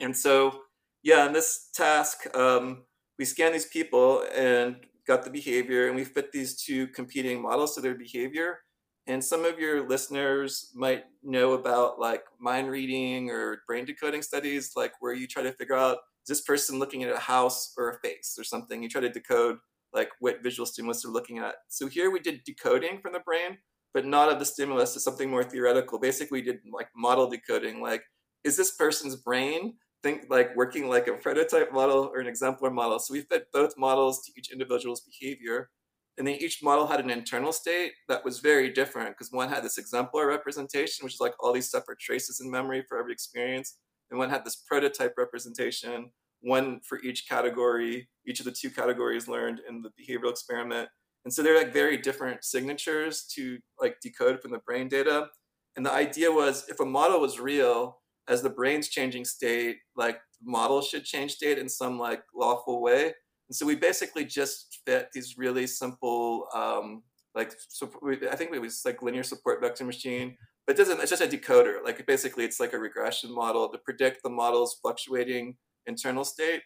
[0.00, 0.60] and so
[1.02, 2.82] yeah, in this task, um,
[3.18, 7.74] we scan these people and got the behavior, and we fit these two competing models
[7.74, 8.58] to their behavior.
[9.06, 14.72] And some of your listeners might know about like mind reading or brain decoding studies,
[14.74, 17.90] like where you try to figure out is this person looking at a house or
[17.90, 18.82] a face or something?
[18.82, 19.58] You try to decode
[19.92, 21.54] like what visual stimulus they're looking at.
[21.68, 23.58] So here we did decoding from the brain,
[23.94, 26.00] but not of the stimulus, it's something more theoretical.
[26.00, 28.02] Basically, we did like model decoding, like
[28.42, 32.98] is this person's brain think like working like a prototype model or an exemplar model.
[32.98, 35.70] So we fit both models to each individual's behavior.
[36.18, 39.62] And then each model had an internal state that was very different because one had
[39.62, 43.78] this exemplar representation, which is like all these separate traces in memory for every experience.
[44.10, 49.28] And one had this prototype representation, one for each category, each of the two categories
[49.28, 50.88] learned in the behavioral experiment.
[51.24, 55.28] And so they're like very different signatures to like decode from the brain data.
[55.76, 60.18] And the idea was if a model was real, as the brain's changing state, like
[60.42, 63.04] models should change state in some like lawful way.
[63.48, 67.02] And so we basically just fit these really simple, um,
[67.34, 67.90] like so
[68.30, 70.36] I think it was like linear support vector machine,
[70.66, 71.00] but it doesn't.
[71.00, 71.84] It's just a decoder.
[71.84, 76.62] Like basically, it's like a regression model to predict the model's fluctuating internal state.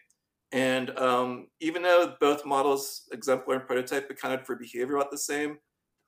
[0.51, 5.57] And um, even though both models, exemplar and prototype, accounted for behavior about the same,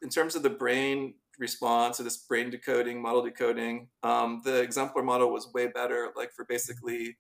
[0.02, 3.88] in terms of the brain response to this brain decoding, model decoding.
[4.04, 7.18] Um, the exemplar model was way better, like for basically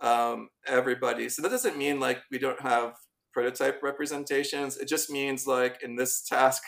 [0.00, 1.28] um, everybody.
[1.28, 2.94] So that doesn't mean like we don't have
[3.32, 4.76] prototype representations.
[4.76, 6.62] It just means like in this task,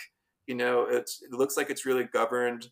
[0.46, 2.68] you know, it looks like it's really governed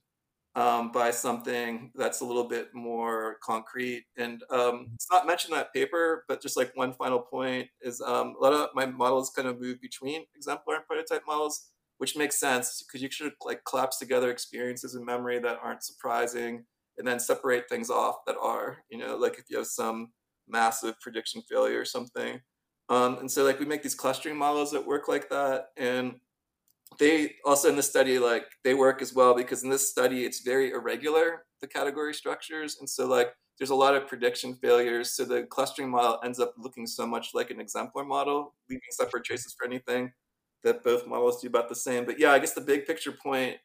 [0.57, 4.05] um, by something that's a little bit more concrete.
[4.17, 8.01] And um, it's not mentioned in that paper, but just like one final point is
[8.01, 12.17] um, a lot of my models kind of move between exemplar and prototype models which
[12.17, 16.65] makes sense because you should like collapse together experiences in memory that aren't surprising
[16.99, 20.11] and then separate things off that are, you know, like if you have some
[20.49, 22.41] massive prediction failure or something.
[22.89, 25.69] Um, and so like we make these clustering models that work like that.
[25.77, 26.17] And
[26.99, 30.41] they also in the study, like they work as well because in this study, it's
[30.41, 32.77] very irregular, the category structures.
[32.79, 35.13] And so like there's a lot of prediction failures.
[35.13, 39.25] So the clustering model ends up looking so much like an exemplar model, leaving separate
[39.25, 40.13] traces for anything
[40.65, 42.05] that both models do about the same.
[42.05, 43.57] But yeah, I guess the big picture point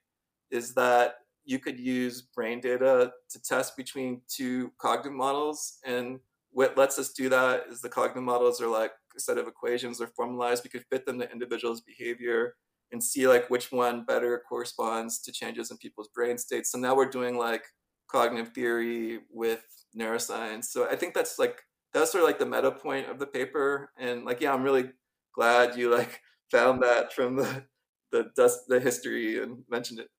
[0.51, 5.79] is that you could use brain data to test between two cognitive models.
[5.85, 6.19] And
[6.51, 9.97] what lets us do that is the cognitive models are like a set of equations,
[9.97, 10.63] they're formalized.
[10.63, 12.55] We could fit them to individuals' behavior
[12.91, 16.71] and see like which one better corresponds to changes in people's brain states.
[16.71, 17.63] So now we're doing like
[18.11, 19.63] cognitive theory with
[19.97, 20.65] neuroscience.
[20.65, 21.61] So I think that's like
[21.93, 23.91] that's sort of like the meta point of the paper.
[23.97, 24.91] And like, yeah, I'm really
[25.33, 27.63] glad you like found that from the
[28.11, 30.09] the dust the history and mentioned it.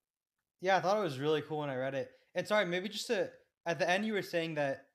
[0.60, 2.10] Yeah, I thought it was really cool when I read it.
[2.34, 3.30] And sorry, maybe just to
[3.66, 4.86] at the end you were saying that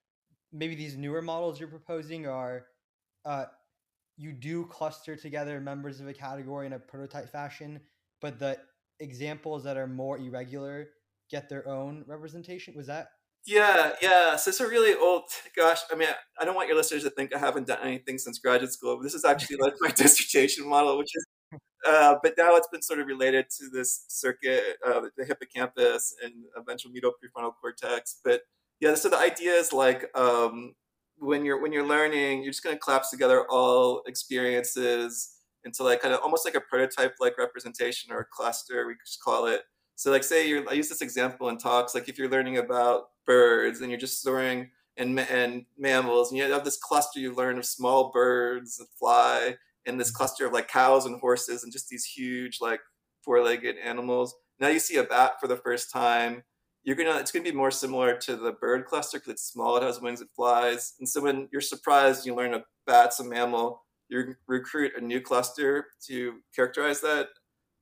[0.52, 2.66] maybe these newer models you're proposing are
[3.24, 3.46] uh,
[4.16, 7.80] you do cluster together members of a category in a prototype fashion,
[8.20, 8.56] but the
[9.00, 10.88] examples that are more irregular
[11.30, 12.74] get their own representation.
[12.76, 13.08] Was that?
[13.44, 14.36] Yeah, yeah.
[14.36, 15.24] So it's a really old.
[15.56, 16.08] Gosh, I mean,
[16.40, 19.02] I don't want your listeners to think I haven't done anything since graduate school, but
[19.02, 21.25] this is actually like my dissertation model, which is.
[21.86, 26.32] Uh, but now it's been sort of related to this circuit, uh, the hippocampus and
[26.66, 28.20] ventral medial prefrontal cortex.
[28.24, 28.42] But
[28.80, 30.74] yeah, so the idea is like um,
[31.18, 36.00] when you're when you're learning, you're just going to collapse together all experiences into like
[36.00, 39.62] kind of almost like a prototype like representation or a cluster, we just call it.
[39.96, 43.08] So like say you're, I use this example in talks, like if you're learning about
[43.26, 47.58] birds and you're just storing and and mammals and you have this cluster you learn
[47.58, 49.54] of small birds that fly
[49.86, 52.80] and this cluster of like cows and horses and just these huge like
[53.24, 54.34] four-legged animals.
[54.58, 56.42] Now you see a bat for the first time
[56.86, 59.82] you're gonna it's gonna be more similar to the bird cluster because it's small, it
[59.82, 60.94] has wings, it flies.
[61.00, 63.82] And so when you're surprised, you learn a bat's a mammal.
[64.08, 67.26] You recruit a new cluster to characterize that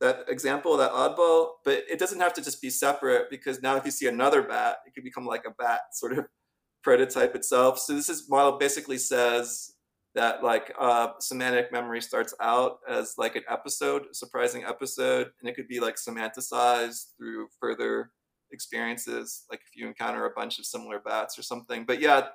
[0.01, 1.49] that example, that oddball.
[1.63, 4.77] But it doesn't have to just be separate because now if you see another bat,
[4.87, 6.25] it could become like a bat sort of
[6.83, 7.77] prototype itself.
[7.77, 9.74] So this is model basically says
[10.15, 15.55] that like uh, semantic memory starts out as like an episode, surprising episode, and it
[15.55, 18.11] could be like semanticized through further
[18.51, 21.85] experiences, like if you encounter a bunch of similar bats or something.
[21.85, 22.27] But yeah,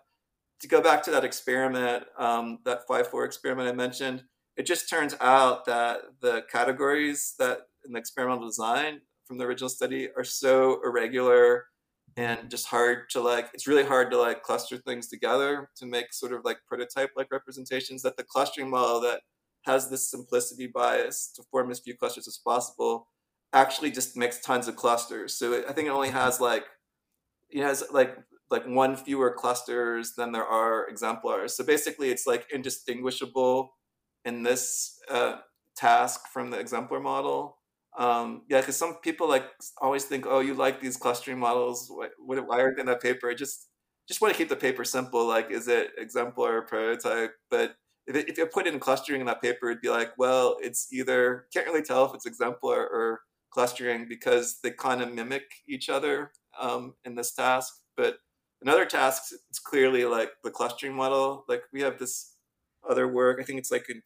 [0.61, 4.25] to go back to that experiment, um, that 5-4 experiment I mentioned,
[4.57, 9.71] it just turns out that the categories that in the experimental design from the original
[9.71, 11.65] study are so irregular
[12.21, 16.13] and just hard to like it's really hard to like cluster things together to make
[16.13, 19.21] sort of like prototype like representations that the clustering model that
[19.63, 23.07] has this simplicity bias to form as few clusters as possible
[23.53, 25.35] actually just makes tons of clusters.
[25.35, 26.65] So I think it only has like
[27.51, 28.17] it has like
[28.51, 31.57] like one fewer clusters than there are exemplars.
[31.57, 33.73] So basically, it's like indistinguishable
[34.25, 35.37] in this uh,
[35.77, 37.59] task from the exemplar model.
[37.99, 39.45] Um, yeah, because some people like
[39.81, 41.91] always think, oh, you like these clustering models.
[41.91, 43.31] What, why aren't they in that paper?
[43.31, 43.69] I just
[44.09, 45.27] just want to keep the paper simple.
[45.27, 47.33] Like, is it exemplar or prototype?
[47.51, 47.77] But
[48.07, 50.89] if, it, if you put in clustering in that paper, it'd be like, well, it's
[50.93, 53.21] either can't really tell if it's exemplar or
[53.53, 57.73] clustering because they kind of mimic each other um, in this task.
[57.97, 58.17] But
[58.63, 61.45] in other tasks, it's clearly like the clustering model.
[61.49, 62.35] Like we have this
[62.89, 64.03] other work, I think it's like in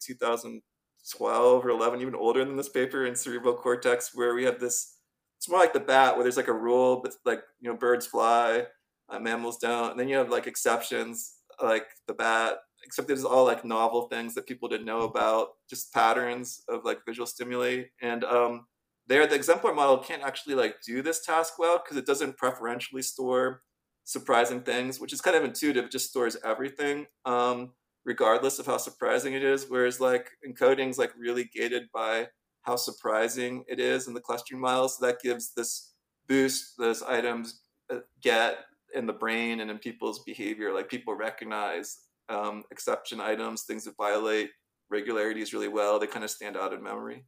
[1.11, 4.93] 2012 or 11, even older than this paper in cerebral cortex, where we have this.
[5.37, 8.07] It's more like the bat, where there's like a rule, but like you know, birds
[8.07, 8.65] fly,
[9.09, 9.91] uh, mammals don't.
[9.91, 12.57] And then you have like exceptions, like the bat.
[12.83, 16.99] Except there's all like novel things that people didn't know about, just patterns of like
[17.05, 17.83] visual stimuli.
[18.01, 18.67] And um,
[19.07, 23.01] there the exemplar model can't actually like do this task well because it doesn't preferentially
[23.01, 23.61] store
[24.03, 27.71] surprising things which is kind of intuitive it just stores everything um,
[28.05, 32.27] regardless of how surprising it is whereas like encoding is like really gated by
[32.61, 35.93] how surprising it is in the clustering model so that gives this
[36.27, 38.59] boost those items uh, get
[38.93, 41.99] in the brain and in people's behavior like people recognize
[42.29, 44.49] um, exception items things that violate
[44.89, 47.25] regularities really well they kind of stand out in memory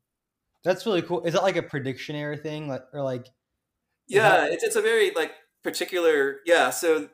[0.63, 1.23] that's really cool.
[1.23, 3.28] Is that like a prediction error thing, like or like?
[4.07, 4.51] Yeah, that...
[4.51, 5.32] it's it's a very like
[5.63, 6.39] particular.
[6.45, 7.09] Yeah, so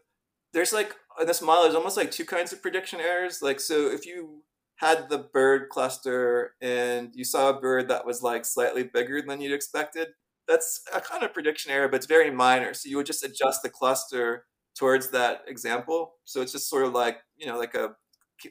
[0.53, 3.41] there's like in this model, there's almost like two kinds of prediction errors.
[3.41, 4.43] Like, so if you
[4.77, 9.41] had the bird cluster and you saw a bird that was like slightly bigger than
[9.41, 10.09] you'd expected,
[10.47, 12.73] that's a kind of prediction error, but it's very minor.
[12.73, 14.45] So you would just adjust the cluster
[14.77, 16.15] towards that example.
[16.25, 17.95] So it's just sort of like you know like a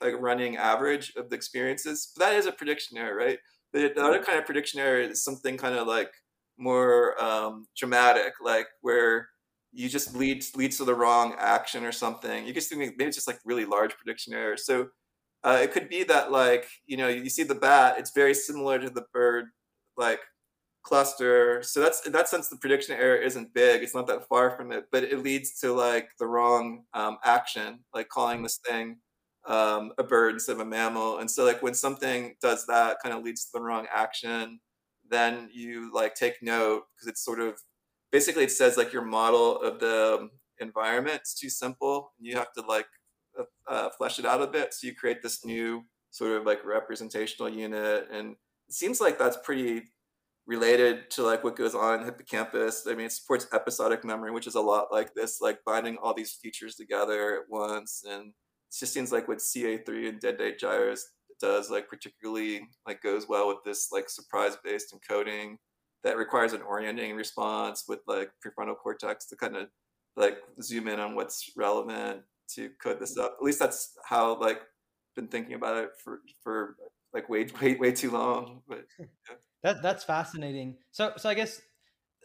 [0.00, 2.12] like running average of the experiences.
[2.16, 3.38] But that is a prediction error, right?
[3.72, 6.12] the, the other kind of prediction error is something kind of like
[6.58, 9.28] more um, dramatic, like where
[9.72, 12.46] you just lead leads to the wrong action or something.
[12.46, 14.56] You just think maybe it's just like really large prediction error.
[14.56, 14.88] So
[15.44, 18.78] uh, it could be that like you know you see the bat, it's very similar
[18.78, 19.46] to the bird
[19.96, 20.20] like
[20.82, 21.62] cluster.
[21.62, 23.82] So that's in that sense the prediction error isn't big.
[23.82, 27.80] It's not that far from it, but it leads to like the wrong um, action,
[27.94, 28.98] like calling this thing
[29.46, 31.18] um, a bird instead of a mammal.
[31.18, 34.60] And so like when something does that, kind of leads to the wrong action,
[35.08, 37.54] then you like take note because it's sort of
[38.12, 40.28] basically it says like your model of the
[40.60, 42.86] environment is too simple and you have to like
[43.38, 46.64] uh, uh, flesh it out a bit so you create this new sort of like
[46.64, 48.32] representational unit and
[48.68, 49.82] it seems like that's pretty
[50.46, 52.86] related to like what goes on in hippocampus.
[52.88, 56.14] I mean it supports episodic memory which is a lot like this like binding all
[56.14, 61.08] these features together at once and it just seems like what ca3 and dentate gyrus
[61.40, 65.56] does like particularly like goes well with this like surprise based encoding
[66.04, 69.68] that requires an orienting response with like prefrontal cortex to kind of
[70.16, 72.22] like zoom in on what's relevant
[72.54, 73.36] to code this up.
[73.38, 74.60] At least that's how like
[75.14, 76.76] been thinking about it for for
[77.12, 78.62] like way way way too long.
[78.68, 79.06] But yeah.
[79.62, 80.76] that that's fascinating.
[80.90, 81.60] So so I guess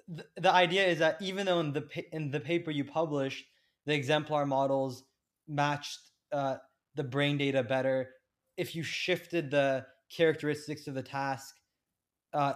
[0.07, 3.45] the, the idea is that even though in the in the paper you published
[3.85, 5.05] the exemplar models
[5.47, 5.99] matched
[6.31, 6.57] uh,
[6.95, 8.09] the brain data better,
[8.57, 11.55] if you shifted the characteristics of the task
[12.33, 12.53] uh,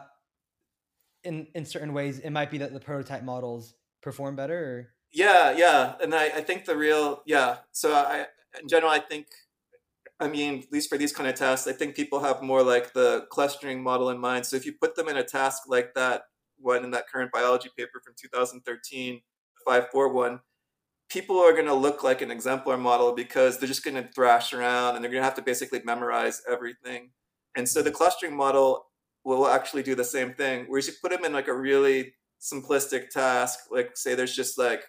[1.23, 4.57] in in certain ways, it might be that the prototype models perform better.
[4.57, 4.87] Or?
[5.11, 7.57] Yeah, yeah, and I, I think the real yeah.
[7.71, 8.27] So I
[8.59, 9.27] in general, I think
[10.19, 12.93] I mean, at least for these kind of tasks, I think people have more like
[12.93, 14.45] the clustering model in mind.
[14.45, 16.23] So if you put them in a task like that
[16.59, 19.21] one in that current biology paper from 2013,
[19.65, 20.39] 541,
[21.09, 24.53] people are going to look like an exemplar model because they're just going to thrash
[24.53, 27.09] around and they're going to have to basically memorize everything.
[27.55, 28.90] And so the clustering model
[29.23, 30.65] will actually do the same thing.
[30.67, 34.57] Whereas you should put them in like a really simplistic task, like say there's just
[34.57, 34.83] like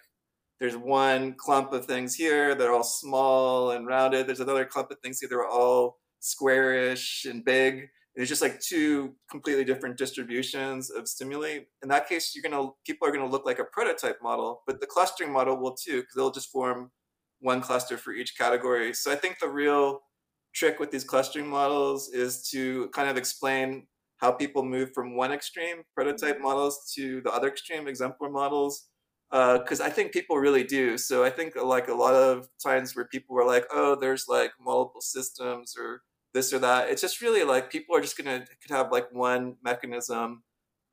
[0.59, 4.27] there's one clump of things here that are all small and rounded.
[4.27, 7.73] There's another clump of things here that are all squarish and big.
[8.15, 11.59] And it's just like two completely different distributions of stimuli.
[11.81, 14.87] In that case, you're gonna people are gonna look like a prototype model, but the
[14.87, 16.91] clustering model will too, because they'll just form
[17.39, 18.93] one cluster for each category.
[18.93, 20.01] So I think the real
[20.53, 23.87] trick with these clustering models is to kind of explain
[24.23, 28.87] how people move from one extreme prototype models to the other extreme exemplar models
[29.29, 30.97] because uh, I think people really do.
[30.97, 34.51] So I think like a lot of times where people were like, "Oh, there's like
[34.61, 36.03] multiple systems or
[36.33, 39.57] this or that," it's just really like people are just gonna could have like one
[39.63, 40.43] mechanism,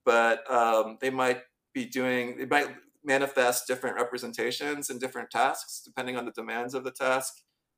[0.04, 1.42] but um, they might
[1.74, 2.68] be doing it might
[3.04, 7.32] manifest different representations and different tasks depending on the demands of the task.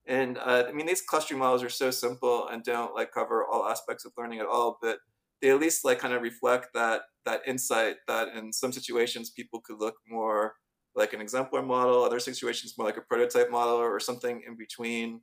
[0.07, 3.67] And uh, I mean, these clustering models are so simple and don't like cover all
[3.69, 4.99] aspects of learning at all, but
[5.43, 9.61] they at least like kind of reflect that that insight that in some situations people
[9.61, 10.55] could look more
[10.95, 15.21] like an exemplar model, other situations more like a prototype model or something in between.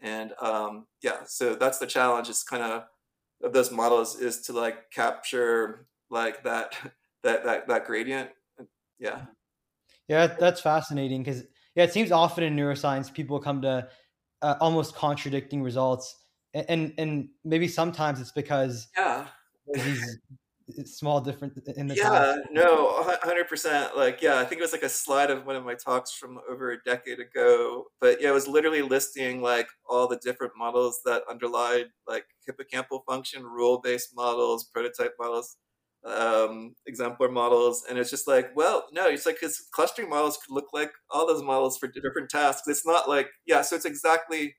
[0.00, 2.28] And um, yeah, so that's the challenge.
[2.28, 2.84] It's kind of
[3.42, 6.74] of those models is to like capture like that
[7.22, 8.30] that that that gradient.
[8.98, 9.22] Yeah.
[10.08, 11.44] Yeah, that's fascinating because
[11.76, 13.88] yeah, it seems often in neuroscience people come to
[14.42, 16.16] uh, almost contradicting results,
[16.52, 19.28] and, and and maybe sometimes it's because yeah
[19.74, 20.18] these
[20.84, 22.42] small difference in the yeah time.
[22.52, 25.74] no 100% like yeah i think it was like a slide of one of my
[25.74, 30.18] talks from over a decade ago but yeah it was literally listing like all the
[30.18, 35.56] different models that underlie like hippocampal function rule based models prototype models
[36.04, 40.54] um exemplar models and it's just like well no it's like because clustering models could
[40.54, 44.54] look like all those models for different tasks it's not like yeah so it's exactly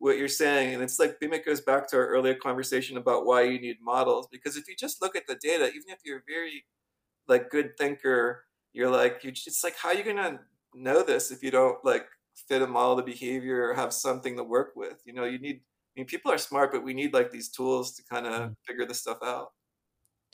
[0.00, 0.74] what you're saying.
[0.74, 4.26] And it's like it goes back to our earlier conversation about why you need models.
[4.32, 6.64] Because if you just look at the data, even if you're a very
[7.28, 10.40] like good thinker, you're like you it's like how are you gonna
[10.74, 12.06] know this if you don't like
[12.48, 15.00] fit a model the behavior or have something to work with?
[15.04, 17.92] You know, you need I mean people are smart, but we need like these tools
[17.96, 18.56] to kind of mm.
[18.66, 19.52] figure this stuff out.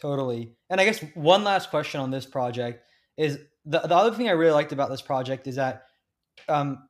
[0.01, 0.53] Totally.
[0.71, 2.85] And I guess one last question on this project
[3.17, 5.85] is the, the other thing I really liked about this project is that
[6.49, 6.87] um,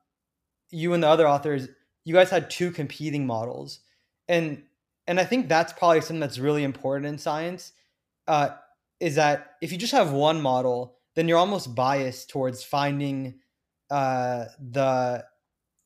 [0.71, 1.69] you and the other authors
[2.07, 3.81] you guys had two competing models,
[4.29, 4.63] and
[5.09, 7.73] and I think that's probably something that's really important in science.
[8.29, 8.51] Uh,
[9.01, 13.41] is that if you just have one model, then you're almost biased towards finding
[13.91, 15.25] uh, the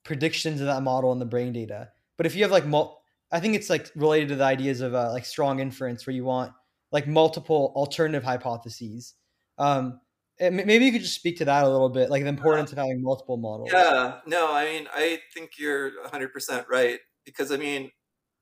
[0.04, 1.88] predictions of that model in the brain data.
[2.16, 3.02] But if you have like, mul-
[3.32, 6.24] I think it's like related to the ideas of uh, like strong inference, where you
[6.24, 6.52] want
[6.92, 9.14] like multiple alternative hypotheses.
[9.56, 10.00] Um,
[10.40, 12.78] Eh, maybe you could just speak to that a little bit, like the importance of
[12.78, 13.70] having multiple models.
[13.70, 17.90] Yeah, no, I mean, I think you're 100% right because I mean,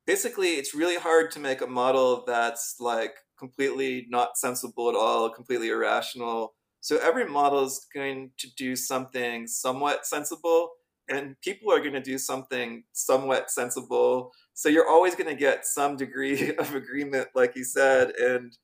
[0.07, 5.29] basically it's really hard to make a model that's like completely not sensible at all,
[5.29, 6.55] completely irrational.
[6.81, 10.71] So every model is going to do something somewhat sensible,
[11.09, 14.31] and people are going to do something somewhat sensible.
[14.55, 18.13] So you're always going to get some degree of agreement, like you said.
[18.21, 18.57] And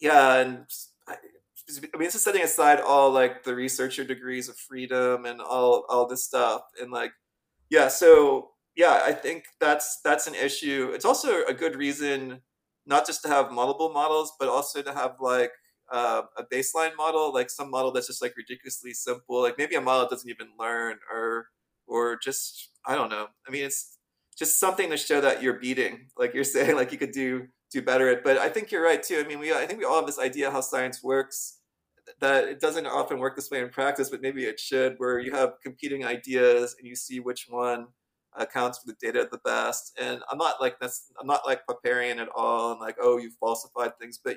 [0.00, 0.66] yeah, and
[1.78, 5.84] I, mean, this is setting aside all like the researcher degrees of freedom and all
[5.88, 7.12] all this stuff, and like,
[7.70, 7.88] yeah.
[7.88, 10.90] So yeah, I think that's that's an issue.
[10.94, 12.40] It's also a good reason
[12.86, 15.52] not just to have multiple models, but also to have like
[15.92, 19.80] uh, a baseline model, like some model that's just like ridiculously simple, like maybe a
[19.80, 21.46] model doesn't even learn, or
[21.86, 23.28] or just I don't know.
[23.46, 23.98] I mean, it's
[24.38, 27.82] just something to show that you're beating, like you're saying, like you could do do
[27.82, 28.24] better at.
[28.24, 29.22] But I think you're right too.
[29.24, 31.59] I mean, we I think we all have this idea how science works
[32.20, 35.32] that it doesn't often work this way in practice, but maybe it should, where you
[35.32, 37.88] have competing ideas and you see which one
[38.38, 39.98] uh, accounts for the data the best.
[40.00, 43.30] And I'm not like that's I'm not like Popperian at all and like, oh, you
[43.40, 44.36] falsified things, but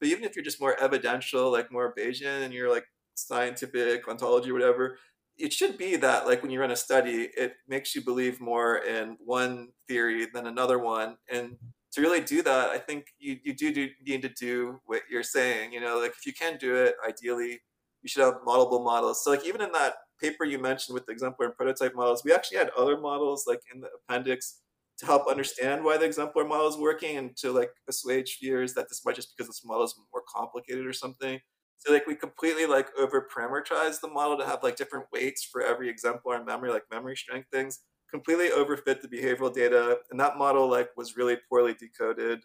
[0.00, 4.50] but even if you're just more evidential, like more Bayesian and you're like scientific ontology
[4.50, 4.98] whatever,
[5.38, 8.78] it should be that like when you run a study, it makes you believe more
[8.78, 11.16] in one theory than another one.
[11.30, 11.56] And
[11.92, 15.22] to really do that, I think you, you do, do need to do what you're
[15.22, 15.72] saying.
[15.72, 17.60] You know, like if you can do it, ideally,
[18.02, 19.22] you should have multiple models.
[19.22, 22.32] So like even in that paper you mentioned with the exemplar and prototype models, we
[22.32, 24.60] actually had other models like in the appendix
[24.98, 28.88] to help understand why the exemplar model is working and to like assuage fears that
[28.88, 31.40] this might just because this model is more complicated or something.
[31.78, 35.62] So like we completely like over parameterize the model to have like different weights for
[35.62, 37.80] every exemplar memory, like memory strength things,
[38.12, 39.98] completely overfit the behavioral data.
[40.10, 42.40] And that model like was really poorly decoded.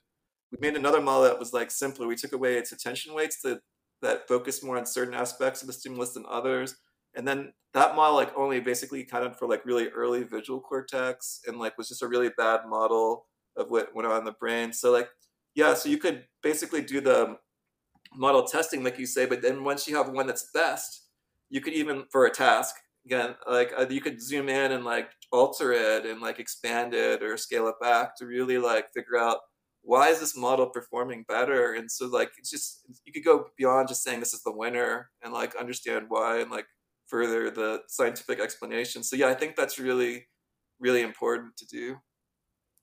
[0.52, 2.08] We made another model that was like simpler.
[2.08, 3.60] We took away its attention weights to,
[4.02, 6.76] that focus more on certain aspects of the stimulus than others
[7.18, 11.60] and then that model like only basically accounted for like really early visual cortex and
[11.60, 13.26] like was just a really bad model
[13.58, 15.10] of what went on in the brain so like
[15.56, 17.38] yeah so you could basically do the
[18.14, 21.08] model testing like you say but then once you have one that's best
[21.50, 25.10] you could even for a task again like uh, you could zoom in and like
[25.32, 29.40] alter it and like expand it or scale it back to really like figure out
[29.82, 33.88] why is this model performing better and so like it's just you could go beyond
[33.88, 36.66] just saying this is the winner and like understand why and like
[37.08, 39.04] further the scientific explanation.
[39.04, 40.28] So yeah, I think that's really,
[40.80, 41.98] really important to do.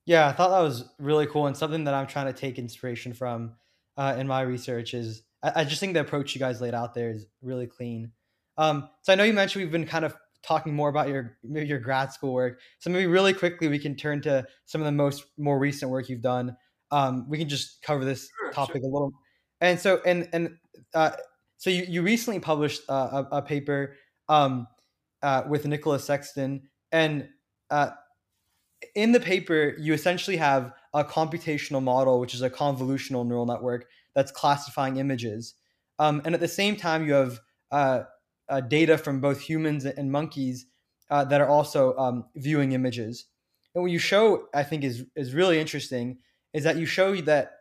[0.06, 3.12] Yeah, I thought that was really cool and something that I'm trying to take inspiration
[3.14, 3.52] from
[3.96, 6.94] uh, in my research is I, I, just think the approach you guys laid out
[6.94, 8.10] there is really clean.
[8.58, 10.16] Um, so I know you mentioned we've been kind of
[10.46, 12.60] talking more about your maybe your grad school work.
[12.78, 16.08] So maybe really quickly we can turn to some of the most more recent work
[16.08, 16.56] you've done.
[16.90, 18.90] Um, we can just cover this sure, topic sure.
[18.90, 19.12] a little.
[19.60, 20.56] And so and and
[20.94, 21.12] uh,
[21.56, 23.94] so you, you recently published uh, a, a paper
[24.28, 24.66] um,
[25.22, 26.68] uh, with Nicholas Sexton.
[26.92, 27.28] And
[27.70, 27.90] uh,
[28.94, 33.86] in the paper, you essentially have a computational model, which is a convolutional neural network
[34.14, 35.54] that's classifying images.
[35.98, 37.40] Um, and at the same time, you have
[38.48, 40.66] uh, data from both humans and monkeys
[41.10, 43.26] uh, that are also um, viewing images.
[43.74, 46.18] And what you show, I think, is is really interesting,
[46.52, 47.52] is that you show that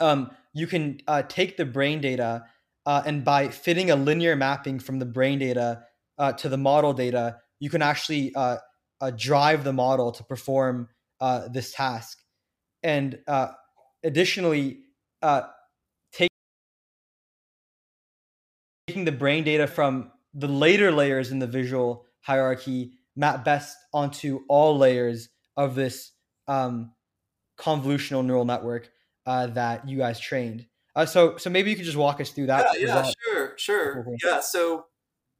[0.00, 2.44] um, you can uh, take the brain data
[2.86, 5.82] uh, and by fitting a linear mapping from the brain data
[6.18, 8.56] uh, to the model data, you can actually uh,
[9.16, 10.88] drive the model to perform
[11.50, 12.18] this task.
[12.82, 13.18] And
[14.02, 14.78] additionally,
[18.98, 24.40] taking the brain data from the later layers in the visual hierarchy map best onto
[24.48, 26.12] all layers of this
[26.48, 26.92] um,
[27.58, 28.90] convolutional neural network
[29.26, 30.66] uh, that you guys trained.
[30.96, 32.66] Uh, so so maybe you could just walk us through that.
[32.74, 34.06] Yeah, yeah sure, sure.
[34.24, 34.86] Yeah, so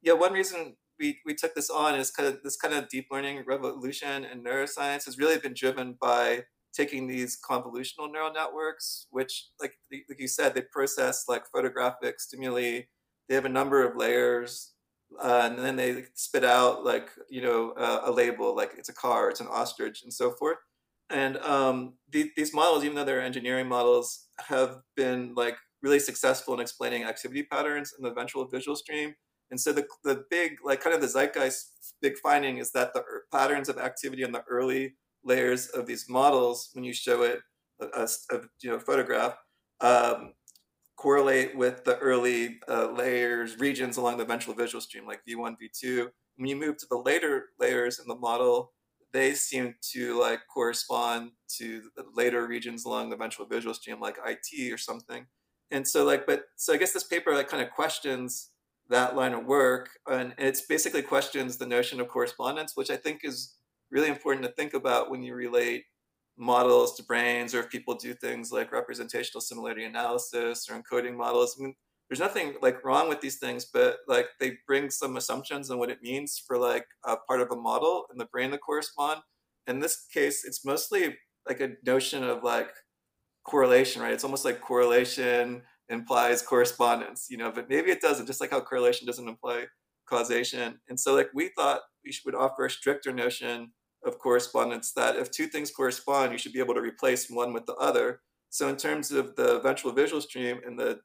[0.01, 3.07] yeah, one reason we, we took this on is kind of this kind of deep
[3.11, 6.43] learning revolution in neuroscience has really been driven by
[6.73, 12.83] taking these convolutional neural networks, which like like you said, they process like photographic stimuli.
[13.29, 14.73] They have a number of layers,
[15.23, 18.93] uh, and then they spit out like you know uh, a label, like it's a
[18.93, 20.57] car, it's an ostrich, and so forth.
[21.09, 26.53] And um, the, these models, even though they're engineering models, have been like really successful
[26.53, 29.15] in explaining activity patterns in the ventral visual stream.
[29.51, 33.03] And so the, the big, like kind of the zeitgeist big finding is that the
[33.31, 37.39] patterns of activity in the early layers of these models, when you show it
[37.81, 39.35] a, a, a you know photograph,
[39.81, 40.33] um,
[40.99, 46.09] correlate with the early uh, layers regions along the ventral visual stream, like V1, V2.
[46.35, 48.73] When you move to the later layers in the model,
[49.13, 54.17] they seem to like correspond to the later regions along the ventral visual stream, like
[54.25, 55.25] IT or something.
[55.71, 58.49] And so, like, but so I guess this paper like kind of questions
[58.89, 63.21] that line of work, and it's basically questions the notion of correspondence, which I think
[63.23, 63.55] is
[63.89, 65.85] really important to think about when you relate
[66.39, 71.57] models to brains or if people do things like representational similarity analysis or encoding models.
[71.59, 71.75] I mean,
[72.09, 75.91] there's nothing like wrong with these things, but like they bring some assumptions on what
[75.91, 79.21] it means for like a part of a model in the brain that correspond.
[79.67, 81.17] In this case, it's mostly
[81.47, 82.71] like a notion of like
[83.43, 84.13] correlation, right?
[84.13, 88.61] It's almost like correlation implies correspondence, you know, but maybe it doesn't, just like how
[88.61, 89.65] correlation doesn't imply
[90.07, 90.79] causation.
[90.87, 93.71] And so like we thought we should offer a stricter notion
[94.09, 97.65] of correspondence that if two things correspond, you should be able to replace one with
[97.65, 98.21] the other.
[98.49, 100.99] So in terms of the ventral visual stream and the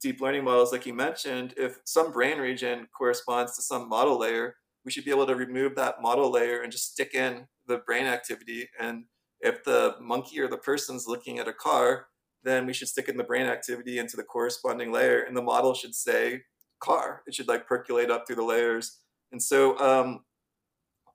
[0.00, 4.56] deep learning models, like you mentioned, if some brain region corresponds to some model layer,
[4.84, 8.06] we should be able to remove that model layer and just stick in the brain
[8.06, 8.68] activity.
[8.80, 9.04] And
[9.40, 12.06] if the monkey or the person's looking at a car,
[12.42, 15.74] then we should stick in the brain activity into the corresponding layer, and the model
[15.74, 16.42] should say
[16.80, 17.22] car.
[17.26, 18.98] It should like percolate up through the layers.
[19.32, 20.20] And so, um,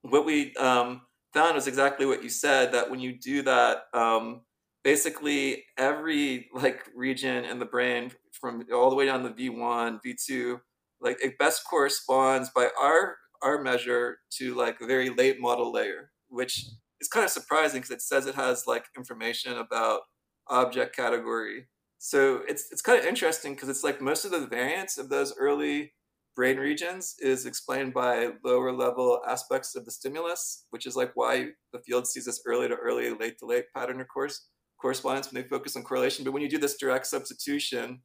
[0.01, 1.01] what we um,
[1.33, 4.41] found was exactly what you said that when you do that, um,
[4.83, 10.59] basically every like region in the brain from all the way down to V1, V2,
[11.01, 16.11] like it best corresponds by our our measure to like a very late model layer,
[16.29, 16.65] which
[17.01, 20.01] is kind of surprising because it says it has like information about
[20.47, 21.67] object category.
[21.99, 25.33] So it's it's kind of interesting because it's like most of the variance of those
[25.37, 25.93] early
[26.35, 31.49] brain regions is explained by lower level aspects of the stimulus, which is like why
[31.71, 34.47] the field sees this early to early, late to late pattern of course
[34.81, 36.25] correspondence when they focus on correlation.
[36.25, 38.01] But when you do this direct substitution,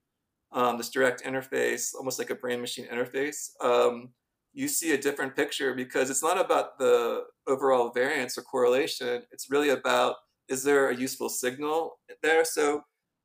[0.52, 4.10] um, this direct interface, almost like a brain machine interface, um,
[4.54, 9.22] you see a different picture because it's not about the overall variance or correlation.
[9.32, 10.16] It's really about
[10.48, 12.44] is there a useful signal there?
[12.44, 12.82] So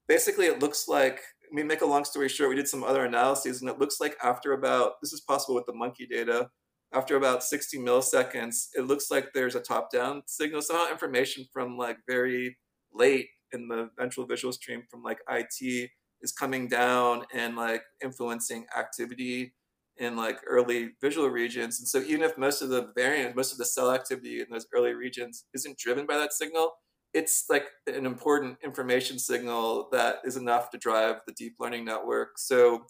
[0.07, 1.21] basically, it looks like,
[1.55, 4.17] mean, make a long story short, we did some other analyses, and it looks like
[4.23, 6.49] after about, this is possible with the monkey data,
[6.93, 10.61] after about 60 milliseconds, it looks like there's a top down signal.
[10.61, 12.57] Somehow, information from like very
[12.93, 15.89] late in the ventral visual stream from like IT
[16.21, 19.53] is coming down and like influencing activity
[19.97, 21.79] in like early visual regions.
[21.79, 24.67] And so even if most of the variant, most of the cell activity in those
[24.73, 26.73] early regions isn't driven by that signal,
[27.13, 32.37] it's like an important information signal that is enough to drive the deep learning network.
[32.37, 32.85] So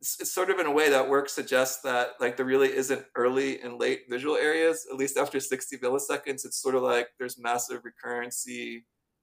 [0.00, 3.60] it's, sort of in a way that work suggests that like there really isn't early
[3.60, 6.44] and late visual areas, at least after 60 milliseconds.
[6.44, 8.82] It's sort of like there's massive recurrency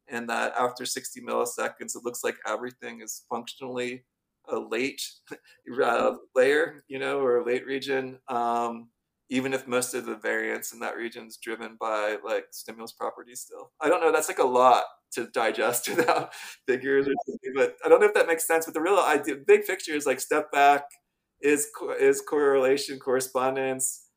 [0.09, 4.03] and that after 60 milliseconds, it looks like everything is functionally
[4.49, 5.01] a late
[5.83, 8.89] uh, layer, you know, or a late region, um,
[9.33, 13.41] even if most of the variance in that region is driven by like stimulus properties
[13.41, 13.71] still.
[13.81, 16.35] I don't know, that's like a lot to digest without
[16.67, 18.65] figures or something, but I don't know if that makes sense.
[18.65, 20.83] But the real idea, big picture is like step back,
[21.41, 21.67] is,
[21.99, 24.07] is correlation, correspondence.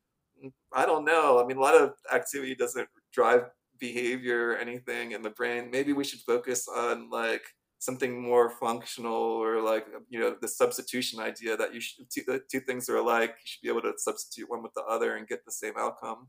[0.71, 1.41] I don't know.
[1.43, 3.49] I mean, a lot of activity doesn't drive
[3.79, 7.43] behavior or anything in the brain maybe we should focus on like
[7.79, 12.41] something more functional or like you know the substitution idea that you should two, the
[12.49, 15.27] two things are alike you should be able to substitute one with the other and
[15.27, 16.27] get the same outcome.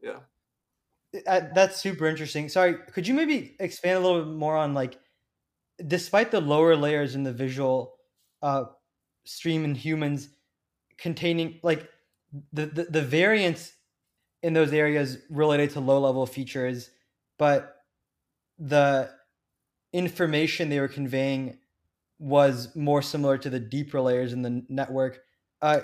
[0.00, 0.20] Yeah.
[1.26, 2.48] Uh, that's super interesting.
[2.48, 4.98] Sorry could you maybe expand a little bit more on like
[5.86, 7.94] despite the lower layers in the visual
[8.42, 8.64] uh,
[9.24, 10.28] stream in humans
[10.98, 11.88] containing like
[12.52, 13.72] the, the the variance
[14.42, 16.90] in those areas related to low level features,
[17.38, 17.76] but
[18.58, 19.10] the
[19.94, 21.58] information they were conveying
[22.18, 25.20] was more similar to the deeper layers in the network.
[25.62, 25.80] Uh,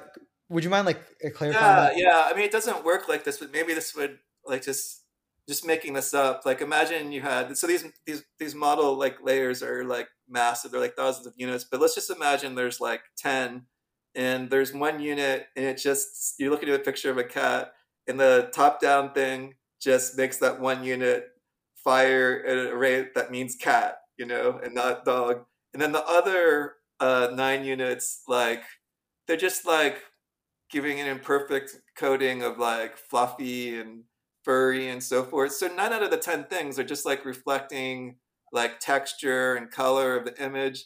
[0.50, 1.00] would you mind like
[1.34, 1.64] clarifying?
[1.64, 1.96] Yeah, that?
[1.96, 2.28] yeah.
[2.30, 5.04] I mean, it doesn't work like this, but maybe this would like just
[5.48, 6.42] just making this up.
[6.44, 10.72] Like, imagine you had so these these these model like layers are like massive.
[10.72, 13.66] They're like thousands of units, but let's just imagine there's like ten,
[14.14, 17.72] and there's one unit, and it just you're looking at a picture of a cat,
[18.08, 21.28] and the top down thing just makes that one unit
[21.82, 25.46] fire at a rate that means cat, you know, and not dog.
[25.72, 28.62] And then the other uh, nine units, like,
[29.26, 30.02] they're just like
[30.70, 34.04] giving an imperfect coding of like fluffy and
[34.44, 35.54] furry and so forth.
[35.54, 38.16] So nine out of the 10 things are just like reflecting
[38.52, 40.84] like texture and color of the image.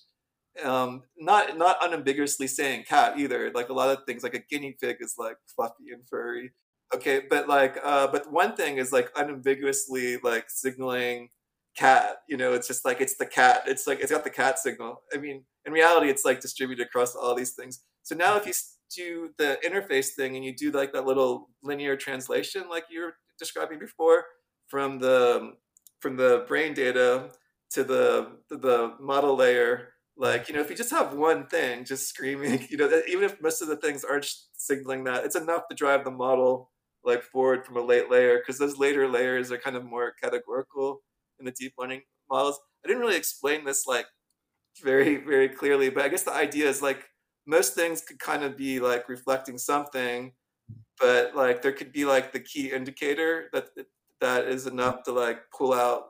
[0.64, 3.50] Um, not not unambiguously saying cat either.
[3.54, 6.52] Like a lot of things, like a guinea pig is like fluffy and furry
[6.94, 11.28] okay but like uh but one thing is like unambiguously like signaling
[11.76, 14.58] cat you know it's just like it's the cat it's like it's got the cat
[14.58, 15.02] signal.
[15.12, 17.80] I mean in reality it's like distributed across all these things.
[18.02, 18.52] So now if you
[18.94, 23.14] do the interface thing and you do like that little linear translation like you were
[23.38, 24.24] describing before
[24.68, 25.52] from the
[26.00, 27.30] from the brain data
[27.70, 32.08] to the the model layer like you know if you just have one thing just
[32.08, 35.74] screaming you know even if most of the things aren't signaling that it's enough to
[35.74, 36.70] drive the model
[37.04, 41.02] like forward from a late layer because those later layers are kind of more categorical
[41.44, 42.58] in the deep learning models.
[42.84, 44.06] I didn't really explain this like
[44.82, 47.04] very very clearly, but I guess the idea is like
[47.46, 50.32] most things could kind of be like reflecting something,
[51.00, 53.68] but like there could be like the key indicator that
[54.20, 56.04] that is enough to like pull out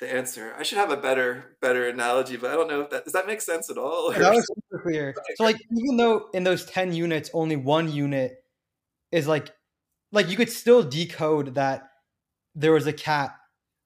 [0.00, 0.52] the answer.
[0.58, 3.26] I should have a better better analogy, but I don't know if that does that
[3.26, 4.12] make sense at all.
[4.12, 5.14] That was super clear.
[5.36, 8.44] So like even though in those 10 units only one unit
[9.12, 9.50] is like
[10.10, 11.88] like you could still decode that
[12.54, 13.34] there was a cat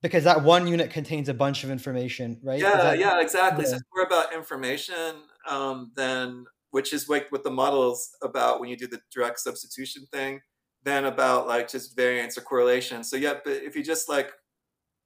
[0.03, 2.61] because that one unit contains a bunch of information, right?
[2.61, 3.65] Yeah, that, yeah, exactly.
[3.65, 3.71] Yeah.
[3.71, 5.17] So it's more about information
[5.49, 10.07] um, than which is like what the model's about when you do the direct substitution
[10.13, 10.41] thing,
[10.83, 13.03] than about like just variance or correlation.
[13.03, 14.31] So yeah, but if you just like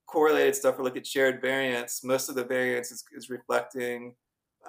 [0.07, 4.15] correlated stuff or look at shared variance, most of the variance is, is reflecting,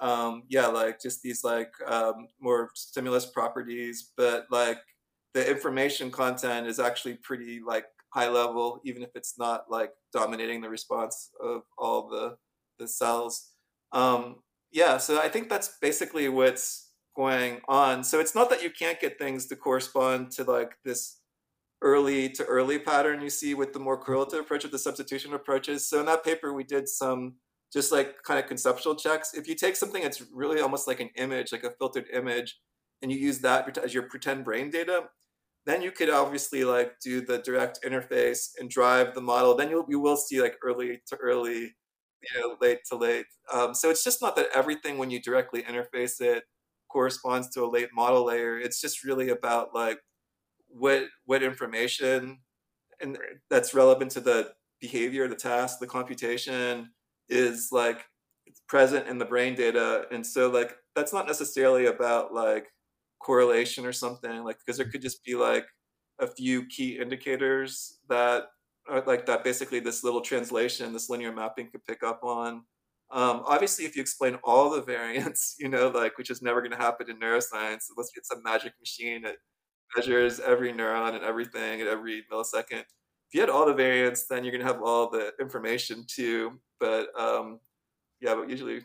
[0.00, 4.78] um, yeah, like just these like um, more stimulus properties, but like
[5.34, 10.60] the information content is actually pretty like high level, even if it's not like dominating
[10.60, 12.36] the response of all the
[12.78, 13.50] the cells.
[13.92, 14.36] Um,
[14.70, 18.04] yeah, so I think that's basically what's going on.
[18.04, 21.18] So it's not that you can't get things to correspond to like this
[21.82, 25.88] early to early pattern you see with the more correlative approach with the substitution approaches.
[25.88, 27.34] So in that paper, we did some
[27.72, 29.34] just like kind of conceptual checks.
[29.34, 32.58] If you take something that's really almost like an image, like a filtered image,
[33.00, 35.04] and you use that as your pretend brain data,
[35.66, 39.54] then you could obviously like do the direct interface and drive the model.
[39.56, 41.74] Then you'll, you will see like early to early,
[42.22, 43.26] you know, late to late.
[43.52, 46.44] Um, so it's just not that everything when you directly interface it
[46.90, 48.58] corresponds to a late model layer.
[48.58, 49.98] It's just really about like
[50.68, 52.38] what what information
[53.00, 53.18] and
[53.50, 56.90] that's relevant to the behavior, the task, the computation
[57.28, 58.04] is like
[58.68, 60.06] present in the brain data.
[60.10, 62.66] And so like that's not necessarily about like
[63.22, 65.66] correlation or something like because there could just be like
[66.20, 68.44] a few key indicators that
[68.88, 72.64] are like that basically this little translation this linear mapping could pick up on.
[73.10, 76.72] Um, obviously if you explain all the variance you know like which is never going
[76.72, 79.36] to happen in neuroscience unless it's a magic machine that
[79.96, 82.84] measures every neuron and everything at every millisecond.
[83.28, 86.60] If you had all the variance then you're going to have all the information too
[86.80, 87.60] but um,
[88.20, 88.80] yeah but usually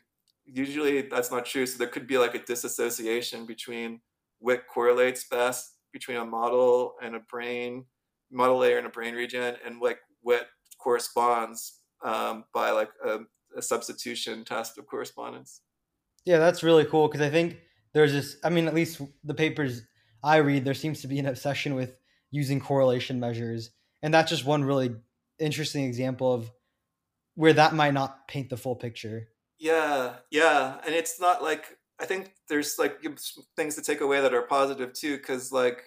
[0.45, 3.99] usually that's not true so there could be like a disassociation between
[4.39, 7.85] what correlates best between a model and a brain
[8.31, 10.47] model layer and a brain region and like what
[10.79, 13.19] corresponds um, by like a,
[13.55, 15.61] a, substitution test of correspondence.
[16.25, 17.57] Yeah that's really cool because i think
[17.93, 19.81] there's this i mean at least the papers
[20.23, 21.95] i read there seems to be an obsession with
[22.31, 23.71] using correlation measures
[24.03, 24.93] and that's just one really
[25.39, 26.51] interesting example of
[27.35, 29.29] where that might not paint the full picture.
[29.57, 33.03] Yeah yeah and it's not like I think there's like
[33.55, 35.81] things to take away that are positive too, because like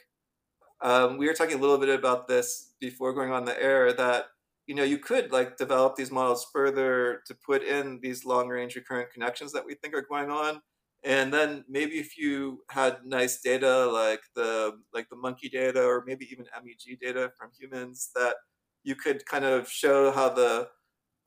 [0.83, 4.27] um, we were talking a little bit about this before going on the air that
[4.67, 8.77] you know you could like develop these models further to put in these long range
[8.77, 10.61] recurrent connections that we think are going on.
[11.03, 16.05] And then maybe if you had nice data like the like the monkey data or
[16.07, 18.37] maybe even MEG data from humans that
[18.85, 20.69] you could kind of show how the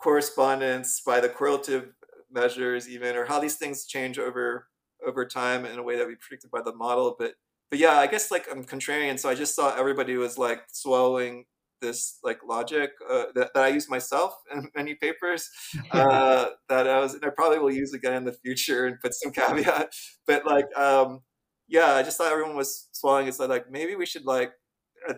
[0.01, 1.93] correspondence by the correlative
[2.31, 4.67] measures even or how these things change over
[5.05, 7.15] over time in a way that we predicted by the model.
[7.17, 7.33] But
[7.69, 11.45] but yeah, I guess like I'm contrarian, so I just saw everybody was like swallowing
[11.81, 15.49] this like logic uh, that, that I use myself in many papers
[15.91, 19.13] uh, that I was and I probably will use again in the future and put
[19.13, 19.93] some caveat.
[20.27, 21.21] But like um,
[21.67, 23.35] yeah, I just thought everyone was swallowing it.
[23.35, 24.53] So like maybe we should like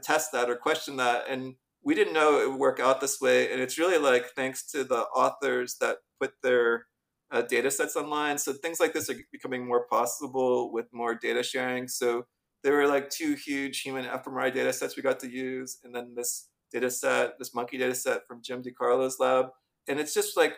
[0.01, 3.51] test that or question that and we didn't know it would work out this way
[3.51, 6.87] and it's really like thanks to the authors that put their
[7.31, 8.37] uh, data sets online.
[8.37, 11.87] So things like this are becoming more possible with more data sharing.
[11.87, 12.25] So
[12.63, 16.13] there were like two huge human fMRI data sets we got to use, and then
[16.15, 19.47] this data set, this monkey data set from Jim DiCarlo's lab.
[19.87, 20.53] And it's just like,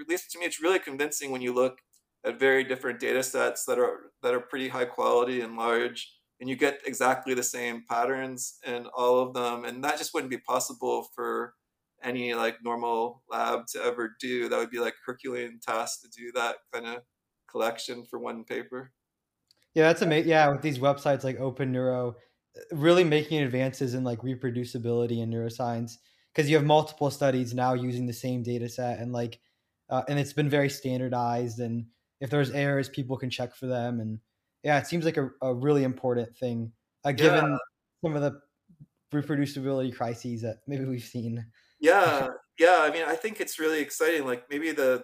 [0.00, 1.78] at least to me, it's really convincing when you look
[2.24, 6.48] at very different data sets that are that are pretty high quality and large, and
[6.48, 9.64] you get exactly the same patterns in all of them.
[9.64, 11.54] And that just wouldn't be possible for
[12.04, 14.48] any like normal lab to ever do.
[14.48, 17.02] That would be like Herculean task to do that kind of
[17.50, 18.92] collection for one paper.
[19.74, 20.30] Yeah, that's amazing.
[20.30, 22.14] Yeah, with these websites like Open Neuro,
[22.72, 25.96] really making advances in like reproducibility in neuroscience
[26.32, 29.40] because you have multiple studies now using the same data set and like
[29.90, 31.86] uh, and it's been very standardized and
[32.20, 34.18] if there's errors people can check for them and
[34.62, 36.72] yeah it seems like a, a really important thing
[37.04, 37.58] uh, given yeah.
[38.04, 38.40] some of the
[39.12, 41.44] reproducibility crises that maybe we've seen
[41.84, 42.28] yeah
[42.58, 45.02] yeah i mean i think it's really exciting like maybe the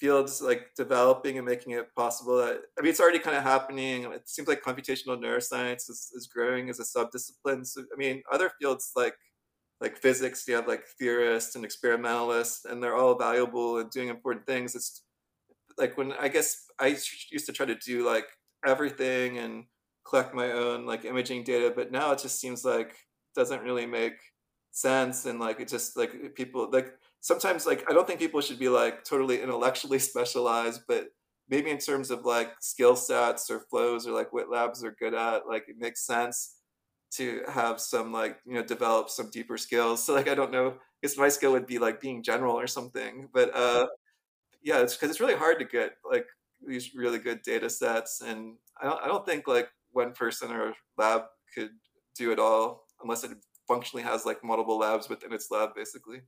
[0.00, 4.04] fields like developing and making it possible that i mean it's already kind of happening
[4.04, 8.50] it seems like computational neuroscience is, is growing as a subdiscipline so i mean other
[8.60, 9.14] fields like
[9.80, 14.46] like physics, you have like theorists and experimentalists, and they're all valuable and doing important
[14.46, 14.74] things.
[14.74, 15.04] It's
[15.78, 16.88] like when I guess I
[17.30, 18.26] used to try to do like
[18.66, 19.64] everything and
[20.08, 22.96] collect my own like imaging data, but now it just seems like
[23.36, 24.14] doesn't really make
[24.70, 28.58] sense and like it just like people like sometimes like I don't think people should
[28.58, 31.08] be like totally intellectually specialized, but
[31.48, 35.14] maybe in terms of like skill sets or flows or like what labs are good
[35.14, 36.56] at, like it makes sense
[37.10, 40.04] to have some like you know develop some deeper skills.
[40.06, 42.66] So like I don't know, I guess my skill would be like being general or
[42.66, 43.86] something, but uh,
[44.62, 46.26] yeah, it's because it's really hard to get like
[46.66, 50.74] these really good data sets, and I don't I don't think like one person or
[50.96, 51.22] lab
[51.54, 51.70] could
[52.16, 53.30] do it all unless it
[53.68, 56.22] functionally has like multiple labs within its lab, basically.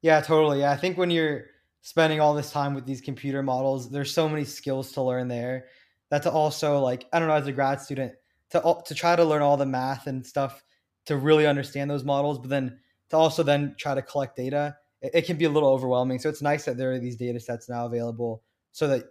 [0.00, 0.60] Yeah, totally.
[0.60, 1.46] Yeah, I think when you're
[1.82, 5.66] spending all this time with these computer models, there's so many skills to learn there.
[6.10, 8.12] That to also like I don't know as a grad student
[8.50, 10.62] to to try to learn all the math and stuff
[11.06, 12.78] to really understand those models, but then
[13.10, 16.18] to also then try to collect data, it, it can be a little overwhelming.
[16.18, 18.42] So it's nice that there are these data sets now available,
[18.72, 19.04] so that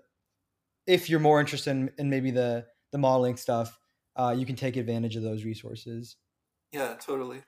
[0.88, 3.80] if you're more interested in, in maybe the the modeling stuff,
[4.16, 6.18] uh, you can take advantage of those resources.
[6.74, 7.44] Yeah, totally.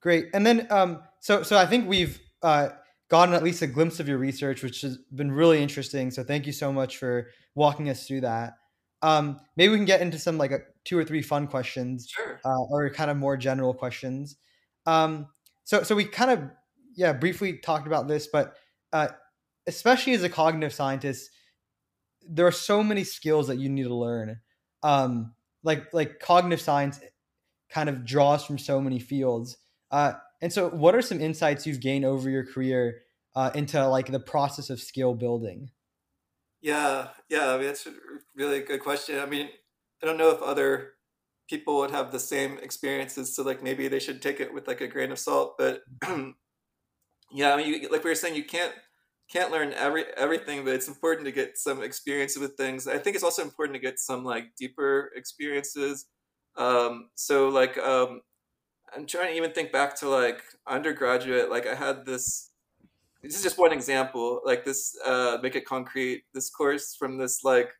[0.00, 0.28] Great.
[0.32, 2.70] And then, um, so so I think we've uh,
[3.08, 6.10] gotten at least a glimpse of your research, which has been really interesting.
[6.10, 8.54] So thank you so much for walking us through that.
[9.02, 12.40] Um, maybe we can get into some like a, two or three fun questions, sure.
[12.44, 14.36] uh, or kind of more general questions.
[14.86, 15.26] Um,
[15.64, 16.50] so so we kind of
[16.96, 18.54] yeah briefly talked about this, but
[18.92, 19.08] uh,
[19.66, 21.30] especially as a cognitive scientist,
[22.28, 24.40] there are so many skills that you need to learn.
[24.82, 27.00] Um, like like cognitive science
[27.72, 29.56] kind of draws from so many fields.
[29.90, 33.02] Uh, and so, what are some insights you've gained over your career
[33.34, 35.70] uh, into like the process of skill building?
[36.60, 37.92] Yeah, yeah, I mean that's a
[38.36, 39.18] really good question.
[39.18, 39.48] I mean,
[40.02, 40.92] I don't know if other
[41.48, 44.80] people would have the same experiences, so like maybe they should take it with like
[44.80, 45.56] a grain of salt.
[45.58, 45.82] But
[47.32, 48.72] yeah, I mean, you, like we were saying, you can't
[49.30, 52.86] can't learn every everything, but it's important to get some experience with things.
[52.86, 56.06] I think it's also important to get some like deeper experiences.
[56.56, 58.20] Um, so like um,
[58.94, 61.50] I'm trying to even think back to like undergraduate.
[61.50, 62.50] Like I had this.
[63.22, 64.40] This is just one example.
[64.44, 66.24] Like this, uh, make it concrete.
[66.34, 67.70] This course from this like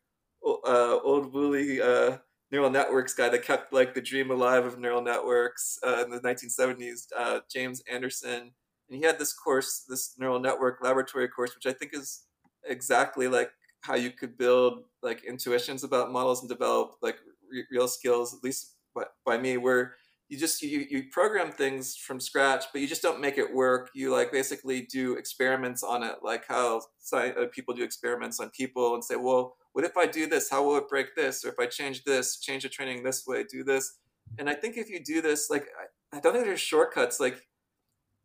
[0.47, 2.19] uh, old woolly uh,
[2.53, 6.21] neural networks guy that kept like the dream alive of neural networks uh, in the
[6.21, 8.53] 1970s, uh, James Anderson
[8.93, 12.25] and he had this course, this neural network laboratory course, which I think is
[12.69, 13.51] exactly like
[13.81, 17.17] how you could build like intuitions about models and develop like
[17.53, 19.95] re- real skills, at least by, by me, where
[20.33, 23.91] you just you, you program things from scratch but you just don't make it work.
[23.95, 26.81] You like basically do experiments on it like how
[27.13, 30.49] uh, people do experiments on people and say well what if i do this?
[30.49, 31.45] How will it break this?
[31.45, 33.99] Or if i change this change the training this way do this?
[34.39, 37.47] And i think if you do this like i, I don't think there's shortcuts like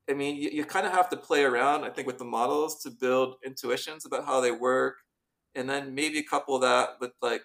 [0.09, 2.82] I mean, you, you kind of have to play around, I think, with the models
[2.84, 4.95] to build intuitions about how they work,
[5.53, 7.43] and then maybe couple that with like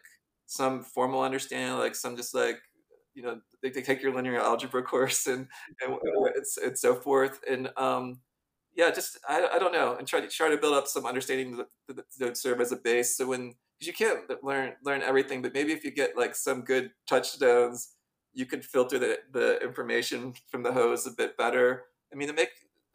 [0.52, 2.60] some formal understanding, like some just like
[3.14, 5.48] you know they, they take your linear algebra course and
[5.80, 5.98] and,
[6.64, 8.20] and so forth, and um,
[8.74, 11.56] yeah, just I, I don't know, and try to try to build up some understanding
[11.56, 13.16] that, that, that serve as a base.
[13.16, 16.62] So when because you can't learn learn everything, but maybe if you get like some
[16.62, 17.94] good touchstones,
[18.34, 21.84] you can filter the the information from the hose a bit better.
[22.12, 22.50] I mean, to make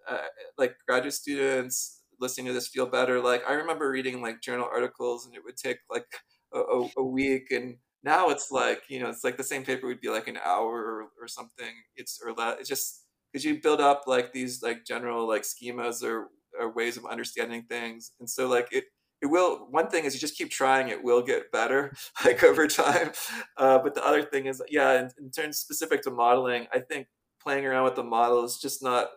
[0.08, 0.20] uh,
[0.60, 5.26] like graduate students listening to this feel better, like I remember reading like journal articles
[5.26, 6.06] and it would take like
[6.54, 10.02] a, a, week and now it's like, you know, it's like the same paper would
[10.02, 11.74] be like an hour or, or something.
[11.96, 16.04] It's, or less it's just, because you build up like these like general like schemas
[16.04, 16.30] or,
[16.60, 18.12] or ways of understanding things.
[18.20, 18.86] And so like it,
[19.22, 21.92] it will one thing is you just keep trying it will get better
[22.24, 23.12] like over time
[23.58, 27.08] uh, but the other thing is yeah in, in terms specific to modeling i think
[27.42, 29.08] playing around with the model is just not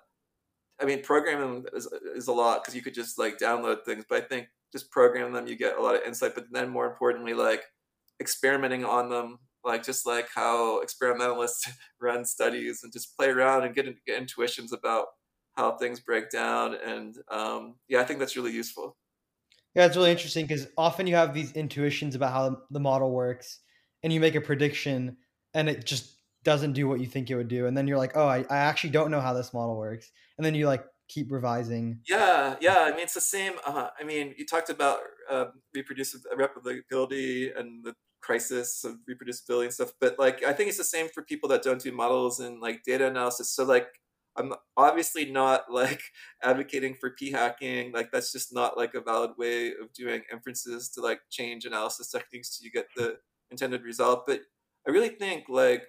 [0.81, 4.22] I mean, programming is, is a lot because you could just like download things, but
[4.22, 6.35] I think just programming them, you get a lot of insight.
[6.35, 7.62] But then more importantly, like
[8.21, 11.68] experimenting on them, like just like how experimentalists
[12.01, 15.07] run studies and just play around and get, get intuitions about
[15.57, 16.75] how things break down.
[16.75, 18.97] And um, yeah, I think that's really useful.
[19.75, 23.61] Yeah, it's really interesting because often you have these intuitions about how the model works
[24.03, 25.16] and you make a prediction
[25.55, 28.16] and it just doesn't do what you think it would do and then you're like
[28.16, 31.31] oh I, I actually don't know how this model works and then you like keep
[31.33, 32.01] revising.
[32.09, 34.99] Yeah yeah i mean it's the same uh, i mean you talked about
[35.31, 35.47] uh,
[35.77, 41.09] replicability and the crisis of reproducibility and stuff but like i think it's the same
[41.09, 43.89] for people that don't do models and like data analysis so like
[44.37, 46.03] i'm obviously not like
[46.43, 50.91] advocating for p hacking like that's just not like a valid way of doing inferences
[50.91, 53.17] to like change analysis techniques to you get the
[53.51, 54.41] intended result but
[54.91, 55.84] I really think like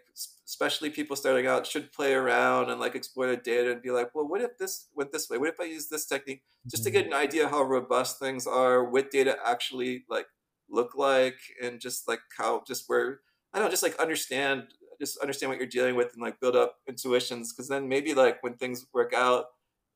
[0.47, 4.13] especially people starting out, should play around and like explore the data and be like,
[4.13, 5.39] well, what if this went this way?
[5.39, 8.83] What if I use this technique just to get an idea how robust things are,
[8.83, 10.27] what data actually like
[10.69, 13.21] look like, and just like how just where
[13.53, 14.65] I don't know, just like understand
[14.99, 18.43] just understand what you're dealing with and like build up intuitions because then maybe like
[18.43, 19.45] when things work out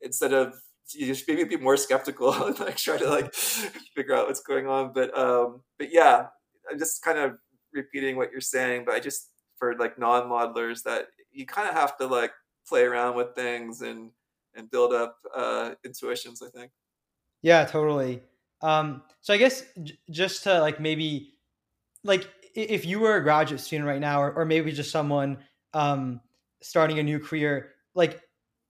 [0.01, 0.55] instead of
[0.93, 4.65] you just maybe be more skeptical and like try to like figure out what's going
[4.65, 6.25] on but um but yeah
[6.71, 7.33] i'm just kind of
[7.75, 11.97] repeating what you're saying but i just for like non-modelers that you kind of have
[11.97, 12.31] to like
[12.67, 14.11] play around with things and
[14.55, 16.71] and build up uh intuitions i think
[17.41, 18.23] yeah totally
[18.61, 21.35] um so i guess j- just to like maybe
[22.03, 26.21] like if you were a graduate student right now, or, or maybe just someone um,
[26.61, 28.21] starting a new career, like,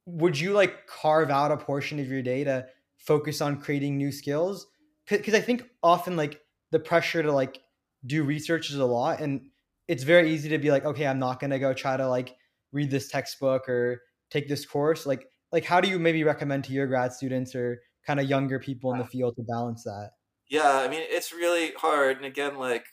[0.08, 4.12] would you like carve out a portion of your day to focus on creating new
[4.12, 4.68] skills?
[5.08, 6.42] Because I think often like
[6.72, 7.62] the pressure to like
[8.06, 9.50] do research is a lot, and
[9.88, 12.36] it's very easy to be like, okay, I'm not gonna go try to like
[12.72, 15.06] read this textbook or take this course.
[15.06, 18.60] Like, like how do you maybe recommend to your grad students or kind of younger
[18.60, 20.12] people in the field to balance that?
[20.50, 22.18] Yeah, I mean, it's really hard.
[22.18, 22.86] And again, like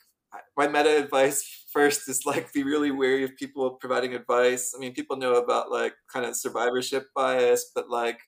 [0.56, 4.72] my meta advice first is like be really wary of people providing advice.
[4.74, 8.18] I mean, people know about like kind of survivorship bias, but like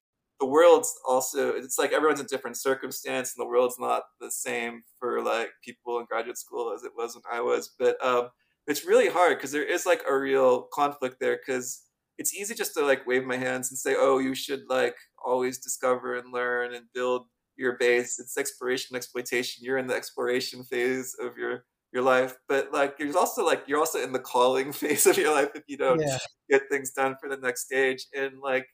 [0.40, 4.82] the world's also it's like everyone's in different circumstance and the world's not the same
[4.98, 7.72] for like people in graduate school as it was when I was.
[7.78, 8.28] But um,
[8.66, 11.82] it's really hard because there is like a real conflict there because
[12.18, 15.58] it's easy just to like wave my hands and say, oh, you should like always
[15.58, 17.26] discover and learn and build
[17.56, 18.18] your base.
[18.18, 19.64] It's exploration, exploitation.
[19.64, 23.78] You're in the exploration phase of your your life but like there's also like you're
[23.78, 26.18] also in the calling phase of your life if you don't yeah.
[26.50, 28.66] get things done for the next stage and like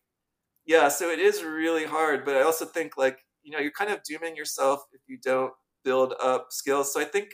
[0.70, 3.90] yeah so it is really hard but i also think like you know you're kind
[3.90, 5.52] of dooming yourself if you don't
[5.84, 6.92] build up skills.
[6.92, 7.28] So i think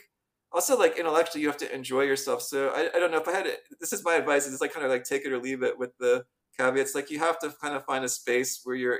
[0.53, 2.41] also like intellectually you have to enjoy yourself.
[2.41, 3.47] So i, I don't know if i had
[3.79, 5.91] this is my advice it's like kind of like take it or leave it with
[5.99, 6.25] the
[6.57, 6.95] caveats.
[6.95, 8.99] Like you have to kind of find a space where you're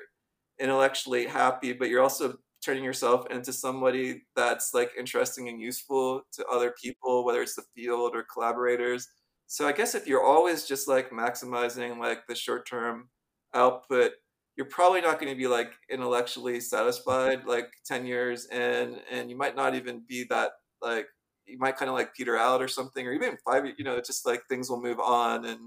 [0.59, 6.45] intellectually happy but you're also turning yourself into somebody that's like interesting and useful to
[6.47, 9.07] other people whether it's the field or collaborators.
[9.47, 13.09] So i guess if you're always just like maximizing like the short term
[13.53, 14.11] output
[14.57, 19.37] you're probably not going to be like intellectually satisfied like 10 years in and you
[19.37, 20.51] might not even be that
[20.81, 21.05] like
[21.45, 24.25] you might kind of like peter out or something or even five you know just
[24.25, 25.59] like things will move on and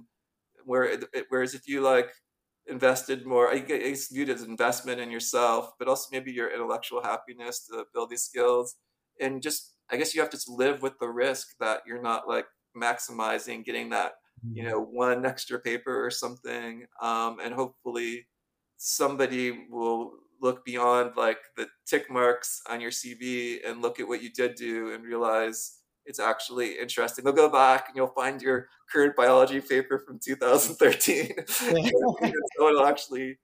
[0.64, 2.10] where whereas if you like
[2.66, 7.66] invested more i guess viewed as investment in yourself but also maybe your intellectual happiness
[7.66, 8.76] to build these skills
[9.20, 12.46] and just i guess you have to live with the risk that you're not like
[12.76, 14.12] maximizing getting that
[14.52, 14.70] you mm-hmm.
[14.70, 18.26] know one extra paper or something um, and hopefully
[18.82, 24.22] somebody will look beyond like the tick marks on your cv and look at what
[24.22, 27.24] you did do and realize it's actually interesting.
[27.24, 31.32] They'll go back and you'll find your current biology paper from 2013.
[31.46, 31.92] someone
[32.58, 33.38] will actually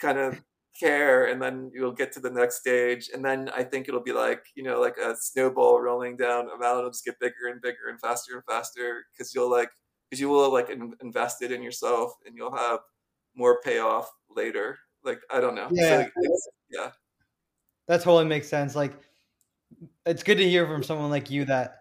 [0.00, 0.40] kind of
[0.78, 4.12] care and then you'll get to the next stage and then i think it'll be
[4.12, 7.62] like you know like a snowball rolling down a mountain will just get bigger and
[7.62, 9.70] bigger and faster and faster because you'll like
[10.10, 12.80] because you will like in, invested in yourself and you'll have
[13.34, 14.78] more payoff later.
[15.04, 15.68] Like i don't know.
[15.70, 16.04] Yeah.
[16.04, 16.90] So yeah.
[17.88, 18.74] That totally makes sense.
[18.74, 18.94] Like
[20.06, 21.80] it's good to hear from someone like you that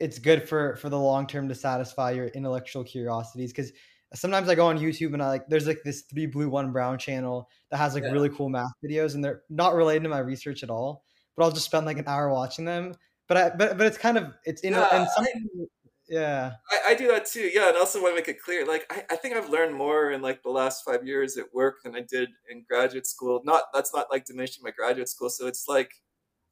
[0.00, 3.52] it's good for for the long term to satisfy your intellectual curiosities.
[3.52, 3.72] Because
[4.14, 6.98] sometimes I go on YouTube and I like there's like this three blue one brown
[6.98, 8.10] channel that has like yeah.
[8.10, 11.04] really cool math videos and they're not related to my research at all,
[11.36, 12.94] but I'll just spend like an hour watching them.
[13.28, 15.26] But I but but it's kind of it's in yeah, and some
[16.14, 16.52] yeah.
[16.70, 19.02] I, I, do that too yeah and also want to make it clear like I,
[19.10, 22.00] I think i've learned more in like the last five years at work than i
[22.00, 23.42] did in graduate school.
[23.44, 25.90] Not that's not like diminishing my graduate school so it's like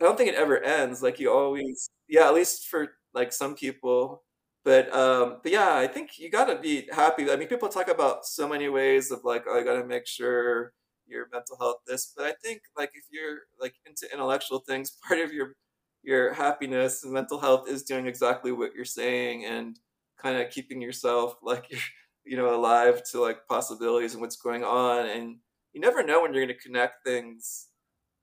[0.00, 3.54] i don't think it ever ends like you always yeah at least for like some
[3.54, 4.24] people
[4.64, 7.88] but um but yeah i think you got to be happy i mean people talk
[7.88, 10.72] about so many ways of like oh i got to make sure
[11.06, 15.20] your mental health this but i think like if you're like into intellectual things part
[15.20, 15.54] of your
[16.02, 19.78] your happiness and mental health is doing exactly what you're saying and
[20.18, 21.80] kind of keeping yourself like you're
[22.24, 25.38] you know alive to like possibilities and what's going on and
[25.72, 27.68] you never know when you're going to connect things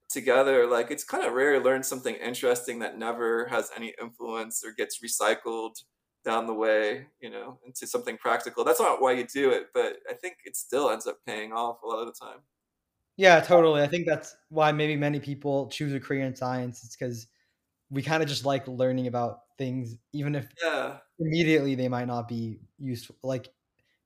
[0.10, 4.64] together like it's kind of rare to learn something interesting that never has any influence
[4.66, 5.84] or gets recycled
[6.26, 8.64] down the way you know into something practical.
[8.64, 11.82] That's not why you do it but i think it still ends up paying off
[11.84, 12.40] a lot of the time.
[13.18, 13.82] Yeah totally.
[13.82, 17.28] I think that's why maybe many people choose a career in science it's because
[17.90, 22.28] we kind of just like learning about things even if yeah immediately they might not
[22.28, 23.54] be useful like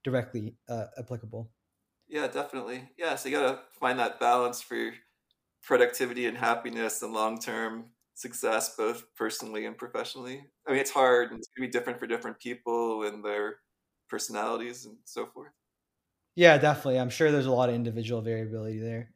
[0.03, 1.51] directly uh, applicable
[2.07, 4.91] yeah definitely yeah so you gotta find that balance for
[5.63, 10.45] productivity and happiness and long term success, both personally and professionally.
[10.67, 13.59] I mean, it's hard and it's going to be different for different people and their
[14.09, 15.53] personalities and so forth.
[16.36, 16.99] Yeah, definitely.
[16.99, 19.13] I'm sure there's a lot of individual variability there.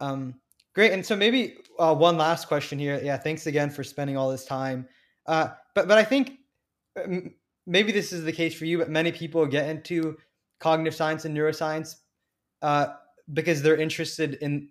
[0.00, 0.40] Um,
[0.78, 0.92] great.
[0.92, 3.00] And so maybe uh, one last question here.
[3.02, 4.86] Yeah, thanks again for spending all this time.
[5.26, 6.38] Uh, but but I think
[7.04, 7.34] um,
[7.66, 10.16] maybe this is the case for you, but many people get into
[10.60, 11.96] cognitive science and neuroscience
[12.62, 12.94] uh,
[13.32, 14.68] because they're interested in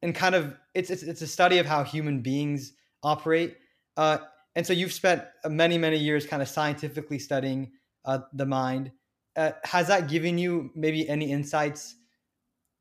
[0.00, 2.72] in kind of it's it's it's a study of how human beings
[3.02, 3.58] operate.
[3.98, 4.16] Uh,
[4.56, 7.70] and so you've spent many many years kind of scientifically studying
[8.06, 8.90] uh, the mind.
[9.36, 11.96] Uh, has that given you maybe any insights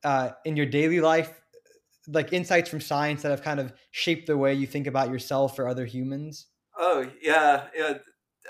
[0.05, 1.40] uh, in your daily life,
[2.07, 5.59] like insights from science that have kind of shaped the way you think about yourself
[5.59, 6.47] or other humans?
[6.77, 7.97] Oh yeah, yeah,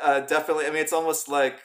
[0.01, 0.65] uh, definitely.
[0.65, 1.59] I mean, it's almost like,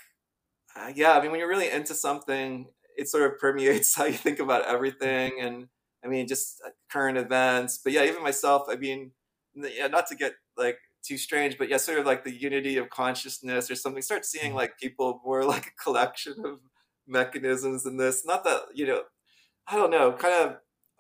[0.76, 1.12] uh, yeah.
[1.12, 2.66] I mean, when you're really into something,
[2.96, 5.68] it sort of permeates how you think about everything, and
[6.04, 7.78] I mean, just uh, current events.
[7.82, 8.64] But yeah, even myself.
[8.68, 9.12] I mean,
[9.54, 12.90] yeah, not to get like too strange, but yeah, sort of like the unity of
[12.90, 14.02] consciousness or something.
[14.02, 14.56] Start seeing mm-hmm.
[14.56, 16.60] like people more like a collection of
[17.06, 18.24] mechanisms in this.
[18.24, 19.02] Not that you know,
[19.66, 20.12] I don't know.
[20.12, 20.56] Kind of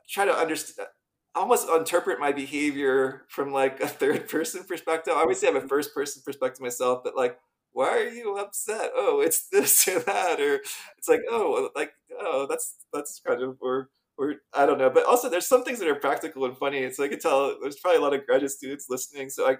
[0.08, 0.88] try to understand
[1.34, 5.14] almost interpret my behavior from like a third person perspective.
[5.14, 7.38] I always say I have a first person perspective myself, but like,
[7.72, 8.90] why are you upset?
[8.96, 10.56] Oh, it's this or that, or
[10.98, 14.90] it's like, oh, like, oh, that's that's kind of or or I don't know.
[14.90, 16.90] But also, there's some things that are practical and funny.
[16.90, 19.28] So I could tell there's probably a lot of graduate students listening.
[19.28, 19.56] So I,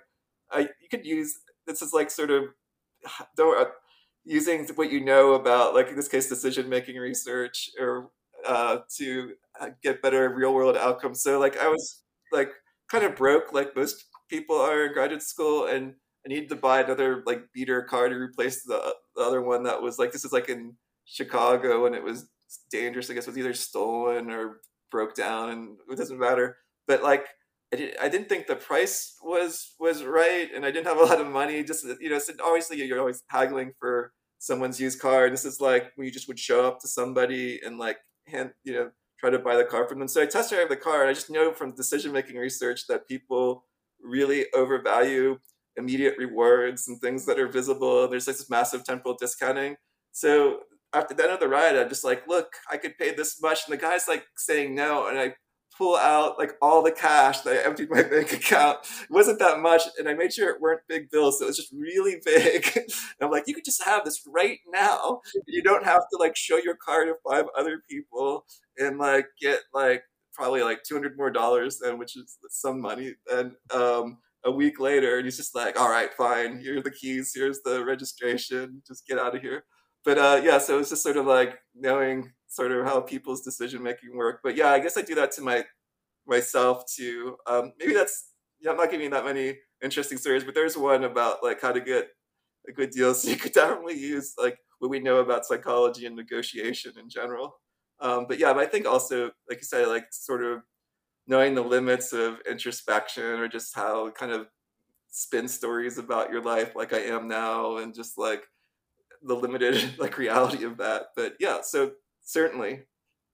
[0.51, 1.35] I you could use
[1.67, 2.45] this is like sort of
[3.37, 3.61] don't.
[3.61, 3.71] Uh,
[4.29, 8.11] using what you know about like in this case decision making research or
[8.47, 11.23] uh, to uh, get better real world outcomes.
[11.23, 12.51] So like I was like
[12.91, 15.95] kind of broke, like most people are in graduate school, and
[16.25, 19.83] I needed to buy another like beater car to replace the, the other one that
[19.83, 20.75] was like this is like in
[21.05, 22.29] Chicago, and it was
[22.71, 23.11] dangerous.
[23.11, 26.59] I guess it was either stolen or broke down, and it doesn't matter.
[26.87, 27.27] But like
[27.73, 31.05] I, did, I didn't think the price was was right, and I didn't have a
[31.05, 31.63] lot of money.
[31.65, 35.31] Just you know, so obviously you're always haggling for someone's used car.
[35.31, 38.73] This is like when you just would show up to somebody and like hand you
[38.73, 40.09] know try to buy the car from them.
[40.09, 43.09] So I test drive the car, and I just know from decision making research that
[43.09, 43.65] people
[44.03, 45.39] really overvalue
[45.77, 48.09] immediate rewards and things that are visible.
[48.09, 49.77] There's like this massive temporal discounting.
[50.13, 50.61] So
[50.93, 53.61] after the end of the ride, I'm just like, look, I could pay this much,
[53.67, 55.35] and the guy's like saying no, and I
[55.77, 58.79] pull out like all the cash that I emptied my bank account.
[59.03, 61.57] It wasn't that much, and I made sure it weren't big bills, so it was
[61.57, 62.67] just really big.
[62.77, 62.87] and
[63.21, 65.21] I'm like, you could just have this right now.
[65.47, 68.45] You don't have to like show your card to five other people
[68.79, 70.03] and like get like
[70.33, 73.15] probably like 200 more dollars then, which is some money.
[73.33, 76.59] And um, a week later, and he's just like, all right, fine.
[76.61, 77.33] Here are the keys.
[77.35, 78.83] Here's the registration.
[78.87, 79.65] Just get out of here.
[80.05, 83.43] But uh, yeah, so it was just sort of like knowing sort of how people's
[83.43, 84.41] decision making work.
[84.45, 85.65] But yeah, I guess I do that to my
[86.27, 87.37] myself too.
[87.47, 88.31] Um, maybe that's
[88.61, 91.81] yeah, I'm not giving that many interesting stories, but there's one about like how to
[91.81, 92.09] get
[92.69, 93.15] a good deal.
[93.17, 97.61] So you could definitely use like what we know about psychology and negotiation in general.
[98.01, 100.63] Um, but yeah, but I think also, like you said, like sort of
[101.27, 104.49] knowing the limits of introspection or just how kind of
[105.09, 108.45] spin stories about your life like I am now and just like
[109.23, 111.09] the limited like reality of that.
[111.17, 111.93] But yeah, so
[112.27, 112.83] certainly.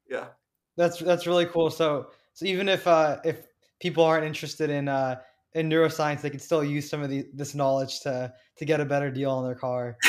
[0.08, 0.26] Yeah.
[0.76, 1.70] That's that's really cool.
[1.70, 3.46] So so even if uh if
[3.80, 5.16] people aren't interested in uh
[5.54, 8.84] in neuroscience, they can still use some of the this knowledge to to get a
[8.84, 9.96] better deal on their car.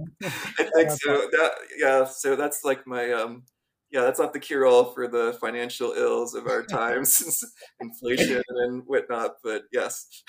[0.00, 1.28] Um, I think so.
[1.32, 3.42] That, yeah, so that's like my um
[3.90, 7.42] yeah, that's not the cure all for the financial ills of our times,
[7.80, 9.36] inflation and whatnot.
[9.42, 10.22] But yes,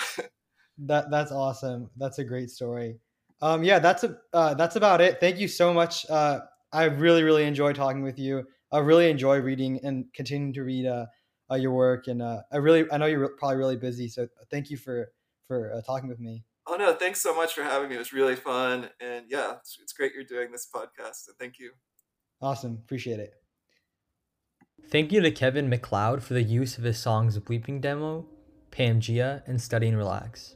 [0.80, 1.90] that that's awesome.
[1.98, 2.98] That's a great story.
[3.42, 5.20] Um, yeah, that's a uh, that's about it.
[5.20, 6.40] Thank you so much, uh,
[6.72, 8.46] I really, really enjoy talking with you.
[8.72, 11.06] I really enjoy reading and continuing to read uh,
[11.52, 12.08] uh, your work.
[12.08, 15.12] And uh, I really, I know you're probably really busy, so thank you for
[15.48, 16.46] for uh, talking with me.
[16.68, 17.96] Oh no, thanks so much for having me.
[17.96, 21.26] It was really fun, and yeah, it's, it's great you're doing this podcast.
[21.26, 21.72] So thank you.
[22.42, 23.34] Awesome, appreciate it.
[24.88, 28.28] Thank you to Kevin MacLeod for the use of his songs Bleeping Demo,
[28.72, 30.56] Pamgaea, and Study and Relax.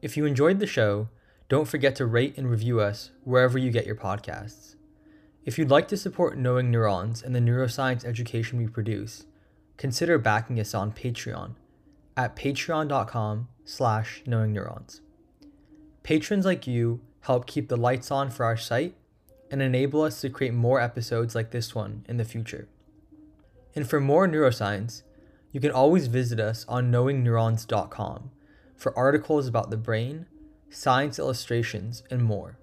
[0.00, 1.08] If you enjoyed the show,
[1.48, 4.75] don't forget to rate and review us wherever you get your podcasts.
[5.46, 9.26] If you'd like to support Knowing Neurons and the neuroscience education we produce,
[9.76, 11.52] consider backing us on Patreon
[12.16, 15.00] at patreon.com slash knowingneurons.
[16.02, 18.96] Patrons like you help keep the lights on for our site
[19.48, 22.68] and enable us to create more episodes like this one in the future.
[23.76, 25.02] And for more neuroscience,
[25.52, 28.30] you can always visit us on knowingneurons.com
[28.74, 30.26] for articles about the brain,
[30.70, 32.58] science illustrations, and more.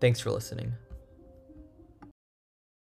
[0.00, 0.72] Thanks for listening.